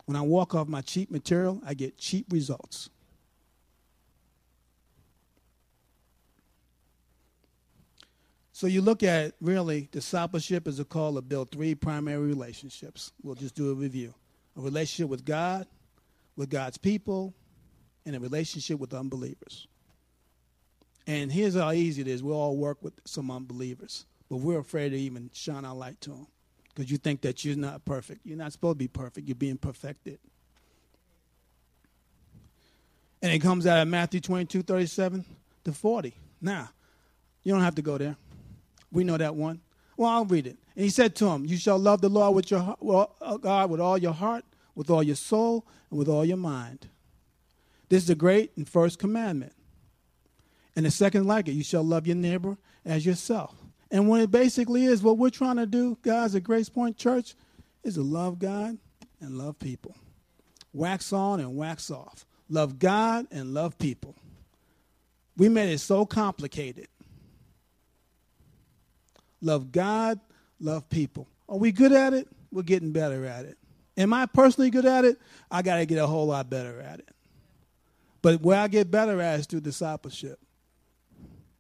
When 0.05 0.17
I 0.17 0.21
walk 0.21 0.53
off 0.53 0.67
my 0.67 0.81
cheap 0.81 1.09
material, 1.09 1.61
I 1.65 1.73
get 1.73 1.97
cheap 1.97 2.25
results. 2.31 2.89
So 8.51 8.67
you 8.67 8.81
look 8.81 9.01
at 9.01 9.33
really 9.41 9.89
discipleship 9.91 10.67
is 10.67 10.79
a 10.79 10.85
call 10.85 11.15
to 11.15 11.21
build 11.21 11.51
three 11.51 11.73
primary 11.73 12.27
relationships. 12.27 13.11
We'll 13.23 13.35
just 13.35 13.55
do 13.55 13.71
a 13.71 13.73
review. 13.73 14.13
A 14.55 14.61
relationship 14.61 15.09
with 15.09 15.25
God, 15.25 15.65
with 16.35 16.49
God's 16.49 16.77
people, 16.77 17.33
and 18.05 18.15
a 18.15 18.19
relationship 18.19 18.79
with 18.79 18.93
unbelievers. 18.93 19.67
And 21.05 21.31
here's 21.31 21.55
how 21.55 21.71
easy 21.71 22.01
it 22.01 22.07
is. 22.07 22.23
We 22.23 22.31
all 22.31 22.55
work 22.55 22.77
with 22.81 22.93
some 23.05 23.29
unbelievers, 23.29 24.05
but 24.29 24.37
we're 24.37 24.59
afraid 24.59 24.89
to 24.89 24.97
even 24.97 25.29
shine 25.33 25.65
our 25.65 25.75
light 25.75 25.99
to 26.01 26.11
them 26.11 26.27
because 26.73 26.89
you 26.89 26.97
think 26.97 27.21
that 27.21 27.43
you're 27.43 27.57
not 27.57 27.83
perfect. 27.85 28.21
You're 28.23 28.37
not 28.37 28.51
supposed 28.51 28.75
to 28.75 28.79
be 28.79 28.87
perfect. 28.87 29.27
You're 29.27 29.35
being 29.35 29.57
perfected. 29.57 30.19
And 33.21 33.31
it 33.31 33.39
comes 33.39 33.67
out 33.67 33.81
of 33.81 33.87
Matthew 33.87 34.19
22, 34.19 34.63
37 34.63 35.23
to 35.65 35.71
40. 35.71 36.13
Now, 36.41 36.69
you 37.43 37.53
don't 37.53 37.61
have 37.61 37.75
to 37.75 37.81
go 37.81 37.97
there. 37.97 38.17
We 38.91 39.03
know 39.03 39.17
that 39.17 39.35
one. 39.35 39.61
Well, 39.95 40.09
I'll 40.09 40.25
read 40.25 40.47
it. 40.47 40.57
And 40.75 40.83
he 40.83 40.89
said 40.89 41.15
to 41.17 41.27
him, 41.27 41.45
You 41.45 41.57
shall 41.57 41.77
love 41.77 42.01
the 42.01 42.09
Lord 42.09 42.35
with 42.35 42.51
your 42.51 42.75
well, 42.79 43.15
uh, 43.21 43.37
God 43.37 43.69
with 43.69 43.79
all 43.79 43.97
your 43.97 44.13
heart, 44.13 44.43
with 44.75 44.89
all 44.89 45.03
your 45.03 45.15
soul, 45.15 45.65
and 45.89 45.99
with 45.99 46.09
all 46.09 46.25
your 46.25 46.37
mind. 46.37 46.87
This 47.93 48.01
is 48.01 48.07
the 48.07 48.15
great 48.15 48.57
and 48.57 48.67
first 48.67 48.97
commandment. 48.97 49.53
And 50.75 50.83
the 50.83 50.89
second 50.89 51.27
like 51.27 51.47
it, 51.47 51.51
you 51.51 51.63
shall 51.63 51.83
love 51.83 52.07
your 52.07 52.15
neighbor 52.15 52.57
as 52.83 53.05
yourself. 53.05 53.53
And 53.91 54.09
what 54.09 54.19
it 54.19 54.31
basically 54.31 54.85
is, 54.85 55.03
what 55.03 55.19
we're 55.19 55.29
trying 55.29 55.57
to 55.57 55.67
do, 55.67 55.99
guys, 56.01 56.33
at 56.33 56.41
Grace 56.41 56.69
Point 56.69 56.97
Church, 56.97 57.35
is 57.83 57.93
to 57.93 58.01
love 58.01 58.39
God 58.39 58.79
and 59.21 59.37
love 59.37 59.59
people. 59.59 59.95
Wax 60.73 61.13
on 61.13 61.39
and 61.39 61.55
wax 61.55 61.91
off. 61.91 62.25
Love 62.49 62.79
God 62.79 63.27
and 63.29 63.53
love 63.53 63.77
people. 63.77 64.15
We 65.37 65.47
made 65.47 65.69
it 65.71 65.77
so 65.77 66.03
complicated 66.03 66.87
love 69.39 69.71
God, 69.71 70.19
love 70.59 70.89
people. 70.89 71.27
Are 71.47 71.59
we 71.59 71.71
good 71.71 71.91
at 71.91 72.13
it? 72.13 72.27
We're 72.51 72.63
getting 72.63 72.91
better 72.91 73.23
at 73.27 73.45
it. 73.45 73.59
Am 73.97 74.13
I 74.13 74.25
personally 74.25 74.71
good 74.71 74.87
at 74.87 75.05
it? 75.05 75.19
I 75.51 75.61
got 75.61 75.77
to 75.77 75.85
get 75.85 75.99
a 75.99 76.07
whole 76.07 76.25
lot 76.25 76.49
better 76.49 76.81
at 76.81 76.97
it. 76.97 77.12
But 78.23 78.41
where 78.41 78.59
I 78.59 78.69
get 78.69 78.89
better 78.89 79.21
at 79.21 79.41
is 79.41 79.45
through 79.45 79.59
discipleship. 79.61 80.39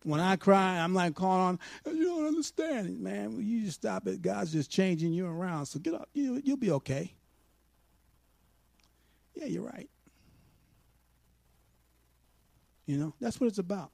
When 0.03 0.19
I 0.21 0.37
cry, 0.37 0.79
I'm 0.79 0.93
like 0.93 1.13
calling 1.13 1.59
on, 1.85 1.95
you 1.95 2.05
don't 2.05 2.25
understand, 2.25 2.99
man. 2.99 3.37
You 3.39 3.65
just 3.65 3.81
stop 3.81 4.07
it. 4.07 4.21
God's 4.21 4.53
just 4.53 4.71
changing 4.71 5.13
you 5.13 5.27
around. 5.27 5.67
So 5.67 5.79
get 5.79 5.93
up. 5.93 6.09
You, 6.13 6.41
you'll 6.43 6.57
be 6.57 6.71
okay. 6.71 7.13
Yeah, 9.35 9.45
you're 9.45 9.63
right. 9.63 9.89
You 12.85 12.97
know, 12.97 13.13
that's 13.19 13.39
what 13.39 13.47
it's 13.47 13.59
about. 13.59 13.91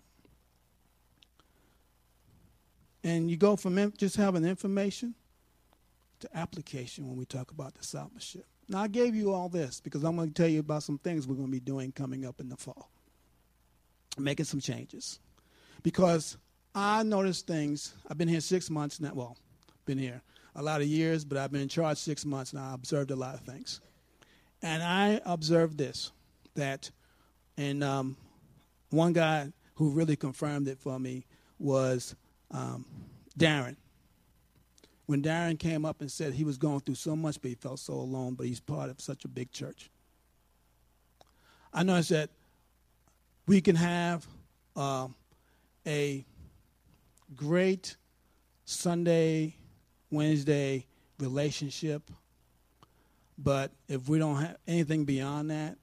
And 3.04 3.32
you 3.32 3.38
go 3.38 3.56
from 3.56 3.94
just 3.98 4.16
having 4.16 4.46
information 4.46 5.16
to 6.20 6.38
application 6.38 7.08
when 7.08 7.18
we 7.18 7.26
talk 7.26 7.50
about 7.50 7.74
discipleship. 7.74 8.46
Now, 8.70 8.84
I 8.84 8.88
gave 8.88 9.16
you 9.16 9.34
all 9.34 9.50
this 9.50 9.82
because 9.82 10.04
I'm 10.04 10.16
going 10.16 10.30
to 10.30 10.34
tell 10.34 10.48
you 10.48 10.60
about 10.60 10.84
some 10.84 11.00
things 11.00 11.28
we're 11.28 11.36
going 11.36 11.48
to 11.48 11.52
be 11.52 11.60
doing 11.60 11.92
coming 11.92 12.24
up 12.24 12.40
in 12.40 12.50
the 12.50 12.56
fall, 12.56 12.92
making 14.18 14.46
some 14.46 14.60
changes. 14.60 15.20
Because 15.82 16.38
I 16.76 17.02
noticed 17.02 17.48
things, 17.48 17.96
I've 18.08 18.18
been 18.20 18.28
here 18.28 18.42
six 18.42 18.70
months 18.70 19.00
now, 19.00 19.12
well, 19.16 19.38
been 19.86 19.98
here 19.98 20.22
a 20.56 20.62
lot 20.62 20.82
of 20.82 20.88
years, 20.88 21.26
but 21.26 21.40
I've 21.40 21.52
been 21.52 21.62
in 21.62 21.68
charge 21.68 21.98
six 21.98 22.26
months 22.26 22.54
and 22.54 22.62
I 22.62 22.76
observed 22.76 23.10
a 23.10 23.16
lot 23.16 23.34
of 23.34 23.42
things. 23.42 23.82
And 24.62 24.84
I 24.84 25.20
observed 25.26 25.78
this 25.78 26.12
that, 26.56 26.92
and 27.58 27.84
um, 27.84 28.18
one 28.92 29.14
guy 29.14 29.52
who 29.76 29.90
really 29.92 30.16
confirmed 30.16 30.68
it 30.68 30.78
for 30.78 31.00
me 31.00 31.26
was 31.58 32.16
um, 32.52 32.86
Darren. 33.38 33.78
When 35.10 35.24
Darren 35.24 35.58
came 35.58 35.86
up 35.86 36.02
and 36.02 36.12
said 36.12 36.34
he 36.34 36.44
was 36.44 36.60
going 36.60 36.82
through 36.82 36.94
so 36.94 37.16
much, 37.16 37.42
but 37.42 37.50
he 37.50 37.56
felt 37.56 37.80
so 37.80 37.94
alone, 37.94 38.36
but 38.36 38.46
he's 38.46 38.60
part 38.60 38.92
of 38.92 39.02
such 39.02 39.26
a 39.26 39.28
big 39.28 39.52
church. 39.52 39.90
I 41.74 41.82
noticed 41.82 42.12
that 42.12 42.30
we 43.48 43.60
can 43.60 43.76
have 43.76 44.28
uh, 44.76 45.08
a 45.88 46.24
great 47.36 47.98
Sunday, 48.66 49.56
Wednesday 50.12 50.86
relationship, 51.18 52.12
but 53.36 53.72
if 53.88 54.08
we 54.10 54.20
don't 54.20 54.36
have 54.36 54.58
anything 54.68 55.06
beyond 55.06 55.50
that, 55.50 55.76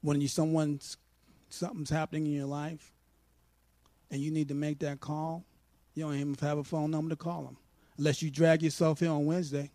when 0.00 0.22
you 0.22 0.28
someone's 0.28 0.96
something's 1.50 1.90
happening 1.90 2.24
in 2.24 2.32
your 2.32 2.46
life, 2.46 2.94
and 4.10 4.22
you 4.22 4.30
need 4.30 4.48
to 4.48 4.54
make 4.54 4.78
that 4.78 5.00
call, 5.00 5.44
you 5.96 6.04
don't 6.04 6.14
even 6.14 6.36
have 6.40 6.58
a 6.58 6.64
phone 6.64 6.90
number 6.90 7.10
to 7.10 7.16
call 7.16 7.42
them 7.42 7.56
unless 7.98 8.22
you 8.22 8.30
drag 8.30 8.62
yourself 8.62 9.00
here 9.00 9.10
on 9.10 9.24
Wednesday. 9.24 9.70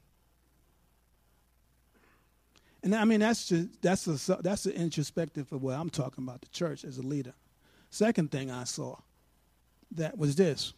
And 2.84 2.96
I 2.96 3.06
mean 3.06 3.20
that's 3.20 3.48
just, 3.48 3.82
that's 3.82 4.08
a, 4.08 4.38
that's 4.42 4.66
an 4.68 4.74
introspective 4.74 5.52
of 5.52 5.64
what 5.64 5.76
I'm 5.76 5.90
talking 5.90 6.24
about 6.24 6.42
the 6.42 6.48
church 6.50 6.86
as 6.86 6.98
a 7.00 7.02
leader. 7.02 7.34
Second 7.90 8.32
thing 8.32 8.50
I 8.50 8.64
saw 8.64 8.96
that 9.92 10.18
was 10.18 10.36
this 10.36 10.74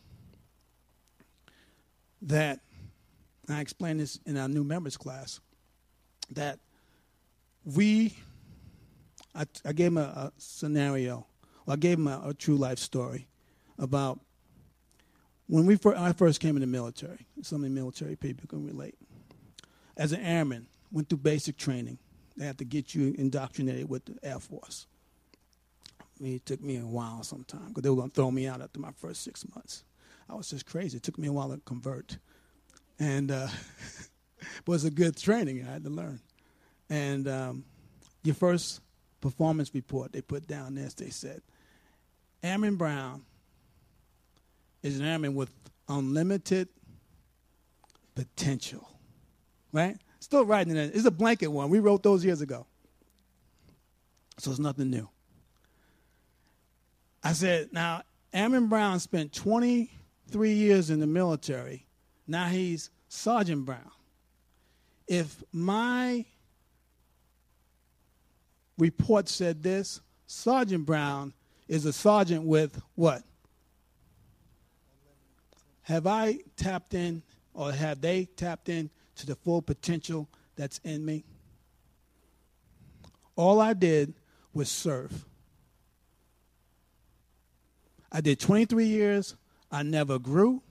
that 2.22 2.62
I 3.50 3.60
explained 3.60 4.00
this 4.00 4.20
in 4.26 4.38
our 4.38 4.48
new 4.48 4.64
members 4.64 4.96
class 4.96 5.42
that 6.32 6.60
we 7.66 8.16
I, 9.36 9.46
I 9.66 9.74
gave 9.74 9.88
him 9.88 9.98
a, 9.98 10.02
a 10.02 10.32
scenario. 10.38 11.26
Well, 11.66 11.74
I 11.74 11.78
gave 11.78 11.98
him 11.98 12.08
a, 12.08 12.22
a 12.28 12.34
true 12.34 12.56
life 12.56 12.80
story 12.80 13.28
about 13.78 14.20
when 15.48 15.66
we 15.66 15.76
first, 15.76 16.00
I 16.00 16.14
first 16.14 16.40
came 16.40 16.56
in 16.56 16.62
the 16.62 16.68
military. 16.68 17.28
Some 17.42 17.58
of 17.58 17.64
the 17.64 17.70
military 17.70 18.16
people 18.16 18.48
can 18.48 18.66
relate. 18.66 18.96
As 19.98 20.12
an 20.12 20.22
airman, 20.22 20.68
went 20.92 21.10
through 21.10 21.20
basic 21.20 21.58
training. 21.58 21.98
They 22.38 22.46
had 22.46 22.58
to 22.60 22.66
get 22.66 22.96
you 22.96 23.14
indoctrinated 23.18 23.90
with 23.90 24.06
the 24.06 24.16
Air 24.24 24.40
Force. 24.40 24.88
I 26.00 26.24
mean, 26.24 26.36
it 26.36 26.46
took 26.46 26.62
me 26.62 26.78
a 26.78 26.82
while 26.82 27.24
sometimes 27.24 27.68
because 27.70 27.84
they 27.84 27.90
were 27.90 27.96
going 27.96 28.10
to 28.10 28.16
throw 28.16 28.32
me 28.32 28.48
out 28.48 28.62
after 28.62 28.80
my 28.80 28.92
first 28.92 29.24
six 29.24 29.46
months. 29.56 29.84
I 30.30 30.36
was 30.36 30.50
just 30.50 30.66
crazy. 30.66 30.98
It 30.98 31.04
took 31.04 31.18
me 31.18 31.28
a 31.28 31.34
while 31.34 31.50
to 31.50 31.60
convert. 31.66 32.18
And 33.00 33.30
uh, 33.30 33.48
it 34.40 34.68
was 34.68 34.86
a 34.86 34.92
good 34.92 35.18
training 35.18 35.66
I 35.68 35.74
had 35.74 35.84
to 35.84 35.90
learn. 35.90 36.22
And 36.90 37.28
um, 37.28 37.66
your 38.24 38.36
first 38.36 38.82
performance 39.22 39.74
report 39.74 40.14
they 40.14 40.22
put 40.22 40.48
down 40.48 40.76
this, 40.76 40.94
they 40.94 41.10
said, 41.10 41.42
Airman 42.42 42.76
Brown 42.76 43.24
is 44.84 45.00
an 45.00 45.06
airman 45.06 45.34
with 45.34 45.50
unlimited 45.90 46.68
potential. 48.16 48.88
Right? 49.72 49.98
Still 50.20 50.46
writing 50.46 50.76
it. 50.76 50.92
It's 50.94 51.06
a 51.06 51.12
blanket 51.12 51.48
one. 51.48 51.70
We 51.70 51.80
wrote 51.80 52.04
those 52.04 52.24
years 52.24 52.42
ago. 52.42 52.68
So 54.38 54.52
it's 54.52 54.60
nothing 54.60 54.90
new. 54.90 55.10
I 57.24 57.34
said, 57.34 57.70
now, 57.72 58.04
Airman 58.34 58.68
Brown 58.68 59.00
spent 59.00 59.32
23 59.34 60.54
years 60.54 60.90
in 60.90 61.00
the 61.00 61.08
military. 61.08 61.86
Now 62.28 62.48
he's 62.48 62.90
Sergeant 63.08 63.66
Brown. 63.66 63.92
If 65.08 65.44
my 65.52 66.26
report 68.78 69.30
said 69.30 69.62
this, 69.62 70.02
Sergeant 70.26 70.86
Brown 70.86 71.34
is 71.68 71.86
a 71.86 71.94
sergeant 71.94 72.44
with 72.44 72.82
what? 72.96 73.24
Have 75.84 76.08
I 76.08 76.40
tapped 76.56 76.94
in 76.94 77.24
or 77.54 77.72
have 77.72 78.02
they 78.02 78.26
tapped 78.26 78.70
in 78.70 78.90
to 79.16 79.26
the 79.26 79.36
full 79.36 79.62
potential 79.62 80.30
that's 80.56 80.80
in 80.80 81.06
me? 81.06 81.24
All 83.36 83.60
I 83.60 83.74
did 83.74 84.14
was 84.54 84.70
serve. 84.70 85.26
I 88.12 88.22
did 88.22 88.40
23 88.40 88.86
years. 88.86 89.36
I 89.72 89.84
never 89.84 90.20
grew. 90.20 90.62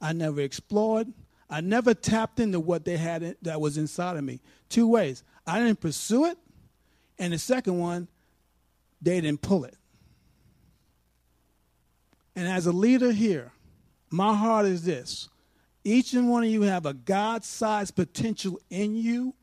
I 0.00 0.12
never 0.12 0.40
explored. 0.40 1.12
I 1.48 1.60
never 1.60 1.94
tapped 1.94 2.40
into 2.40 2.58
what 2.58 2.84
they 2.84 2.96
had 2.96 3.36
that 3.42 3.60
was 3.60 3.78
inside 3.78 4.16
of 4.16 4.24
me. 4.24 4.40
Two 4.68 4.88
ways. 4.88 5.22
I 5.46 5.60
didn't 5.60 5.80
pursue 5.80 6.24
it. 6.26 6.38
And 7.18 7.32
the 7.32 7.38
second 7.38 7.78
one, 7.78 8.08
they 9.00 9.20
didn't 9.20 9.42
pull 9.42 9.64
it. 9.64 9.76
And 12.34 12.48
as 12.48 12.66
a 12.66 12.72
leader 12.72 13.12
here, 13.12 13.52
my 14.14 14.34
heart 14.34 14.66
is 14.66 14.84
this 14.84 15.28
each 15.82 16.14
and 16.14 16.30
one 16.30 16.44
of 16.44 16.50
you 16.50 16.62
have 16.62 16.86
a 16.86 16.94
God 16.94 17.44
sized 17.44 17.94
potential 17.94 18.58
in 18.70 18.96
you. 18.96 19.34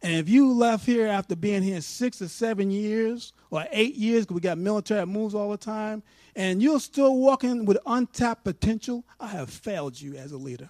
And 0.00 0.14
if 0.14 0.28
you 0.28 0.52
left 0.52 0.84
here 0.84 1.06
after 1.06 1.34
being 1.34 1.62
here 1.62 1.80
six 1.80 2.20
or 2.20 2.28
seven 2.28 2.70
years 2.70 3.32
or 3.50 3.64
eight 3.72 3.94
years, 3.94 4.24
because 4.24 4.34
we 4.34 4.40
got 4.40 4.58
military 4.58 5.00
that 5.00 5.06
moves 5.06 5.34
all 5.34 5.50
the 5.50 5.56
time, 5.56 6.02
and 6.36 6.62
you're 6.62 6.78
still 6.78 7.16
walking 7.16 7.64
with 7.64 7.78
untapped 7.86 8.44
potential, 8.44 9.02
I 9.18 9.28
have 9.28 9.48
failed 9.48 9.98
you 9.98 10.14
as 10.14 10.32
a 10.32 10.36
leader. 10.36 10.68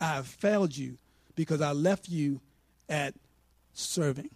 I 0.00 0.14
have 0.14 0.26
failed 0.26 0.74
you 0.74 0.96
because 1.34 1.60
I 1.60 1.72
left 1.72 2.08
you 2.08 2.40
at 2.88 3.14
serving. 3.74 4.30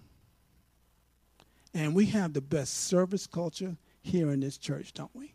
And 1.73 1.95
we 1.95 2.07
have 2.07 2.35
the 2.35 2.43
best 2.43 2.85
service 2.85 3.27
culture 3.27 3.77
here 4.05 4.31
in 4.31 4.41
this 4.41 4.59
church, 4.59 4.93
don't 4.93 5.15
we? 5.15 5.35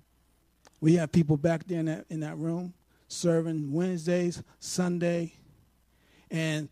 We 0.80 0.96
have 0.96 1.12
people 1.12 1.36
back 1.36 1.68
there 1.68 1.80
in 1.80 1.86
that, 1.88 2.06
in 2.10 2.22
that 2.22 2.38
room 2.38 2.74
serving 3.10 3.74
Wednesdays, 3.74 4.42
Sunday, 4.60 5.34
and 6.32 6.70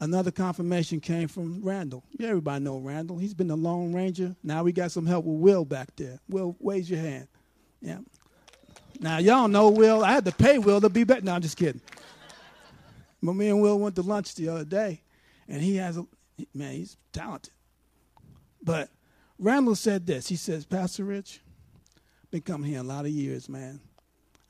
another 0.00 0.30
confirmation 0.30 1.00
came 1.00 1.26
from 1.26 1.62
Randall. 1.62 2.04
Everybody 2.20 2.62
know 2.62 2.78
Randall. 2.78 3.18
He's 3.18 3.34
been 3.34 3.48
the 3.48 3.56
Lone 3.56 3.92
Ranger. 3.92 4.36
Now 4.44 4.62
we 4.62 4.72
got 4.72 4.92
some 4.92 5.06
help 5.06 5.24
with 5.24 5.40
Will 5.40 5.64
back 5.64 5.96
there. 5.96 6.20
Will, 6.28 6.56
raise 6.60 6.88
your 6.88 7.00
hand. 7.00 7.26
Yeah. 7.80 7.98
Now 9.00 9.18
y'all 9.18 9.48
know 9.48 9.70
Will. 9.70 10.04
I 10.04 10.12
had 10.12 10.26
to 10.26 10.32
pay 10.32 10.58
Will 10.58 10.80
to 10.82 10.90
be 10.90 11.04
back. 11.04 11.24
No, 11.24 11.32
I'm 11.32 11.40
just 11.40 11.56
kidding. 11.56 11.80
But 13.22 13.32
me 13.32 13.48
and 13.48 13.60
Will 13.60 13.78
went 13.78 13.96
to 13.96 14.02
lunch 14.02 14.34
the 14.34 14.48
other 14.50 14.64
day, 14.64 15.00
and 15.48 15.62
he 15.62 15.76
has 15.76 15.96
a 15.96 16.06
man. 16.54 16.74
He's 16.74 16.96
talented. 17.12 17.52
But 18.62 18.90
Randall 19.40 19.74
said 19.74 20.06
this. 20.06 20.28
He 20.28 20.36
says, 20.36 20.66
Pastor 20.66 21.04
Rich, 21.04 21.40
been 22.30 22.42
coming 22.42 22.70
here 22.70 22.80
a 22.80 22.84
lot 22.84 23.06
of 23.06 23.10
years, 23.10 23.48
man. 23.48 23.80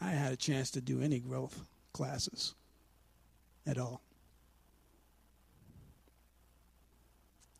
I 0.00 0.10
had 0.10 0.32
a 0.32 0.36
chance 0.36 0.72
to 0.72 0.80
do 0.80 1.00
any 1.00 1.20
growth 1.20 1.60
classes 1.92 2.54
at 3.66 3.78
all. 3.78 4.02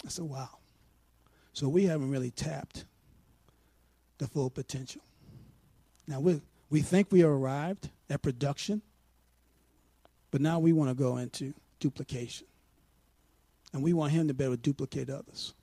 I 0.05 0.09
said, 0.09 0.25
wow. 0.25 0.49
So 1.53 1.69
we 1.69 1.85
haven't 1.85 2.11
really 2.11 2.33
tapped 2.33 2.85
the 4.19 4.27
full 4.27 4.51
potential. 4.51 5.03
Now 6.09 6.21
we 6.21 6.41
we 6.69 6.81
think 6.81 7.09
we 7.11 7.23
are 7.23 7.33
arrived 7.33 7.91
at 8.09 8.23
production, 8.23 8.83
but 10.31 10.41
now 10.41 10.59
we 10.59 10.73
want 10.73 10.91
to 10.91 10.95
go 10.95 11.19
into 11.19 11.55
duplication. 11.79 12.47
And 13.73 13.83
we 13.83 13.93
want 13.93 14.13
him 14.13 14.27
to 14.29 14.35
be 14.35 14.45
able 14.45 14.55
to 14.55 14.61
duplicate 14.61 15.11
others. 15.11 15.55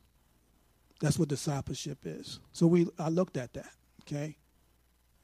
That's 0.99 1.19
what 1.19 1.29
discipleship 1.29 1.99
is. 2.05 2.39
So 2.53 2.67
we 2.67 2.87
I 2.97 3.09
looked 3.09 3.37
at 3.37 3.53
that, 3.53 3.69
okay? 4.01 4.37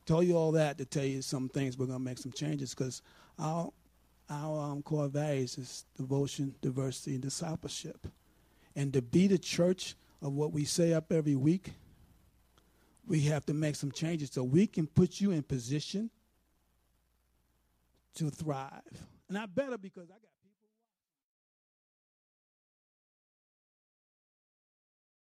Tell 0.06 0.22
you 0.22 0.38
all 0.38 0.52
that 0.54 0.78
to 0.78 0.86
tell 0.86 1.06
you 1.06 1.22
some 1.22 1.50
things 1.50 1.78
we're 1.78 1.88
gonna 1.88 2.00
make 2.00 2.18
some 2.18 2.32
changes 2.32 2.74
because 2.74 3.02
our 3.40 3.72
our 4.30 4.72
um, 4.72 4.82
core 4.84 5.08
values 5.08 5.58
is 5.58 5.86
devotion, 5.98 6.56
diversity, 6.62 7.14
and 7.14 7.22
discipleship. 7.22 8.08
And 8.76 8.94
to 8.94 9.02
be 9.02 9.28
the 9.28 9.38
church 9.38 9.96
of 10.22 10.34
what 10.34 10.52
we 10.52 10.66
say 10.66 10.94
up 10.94 11.12
every 11.12 11.36
week, 11.36 11.72
we 13.06 13.22
have 13.22 13.46
to 13.48 13.54
make 13.54 13.76
some 13.76 13.92
changes 13.92 14.32
so 14.32 14.44
we 14.44 14.66
can 14.66 14.88
put 14.88 15.20
you 15.20 15.32
in 15.32 15.44
position 15.44 16.10
to 18.16 18.30
thrive. 18.30 18.82
And 19.28 19.38
I 19.38 19.46
better 19.46 19.78
because 19.78 20.10
I 20.10 20.14
got 20.14 20.33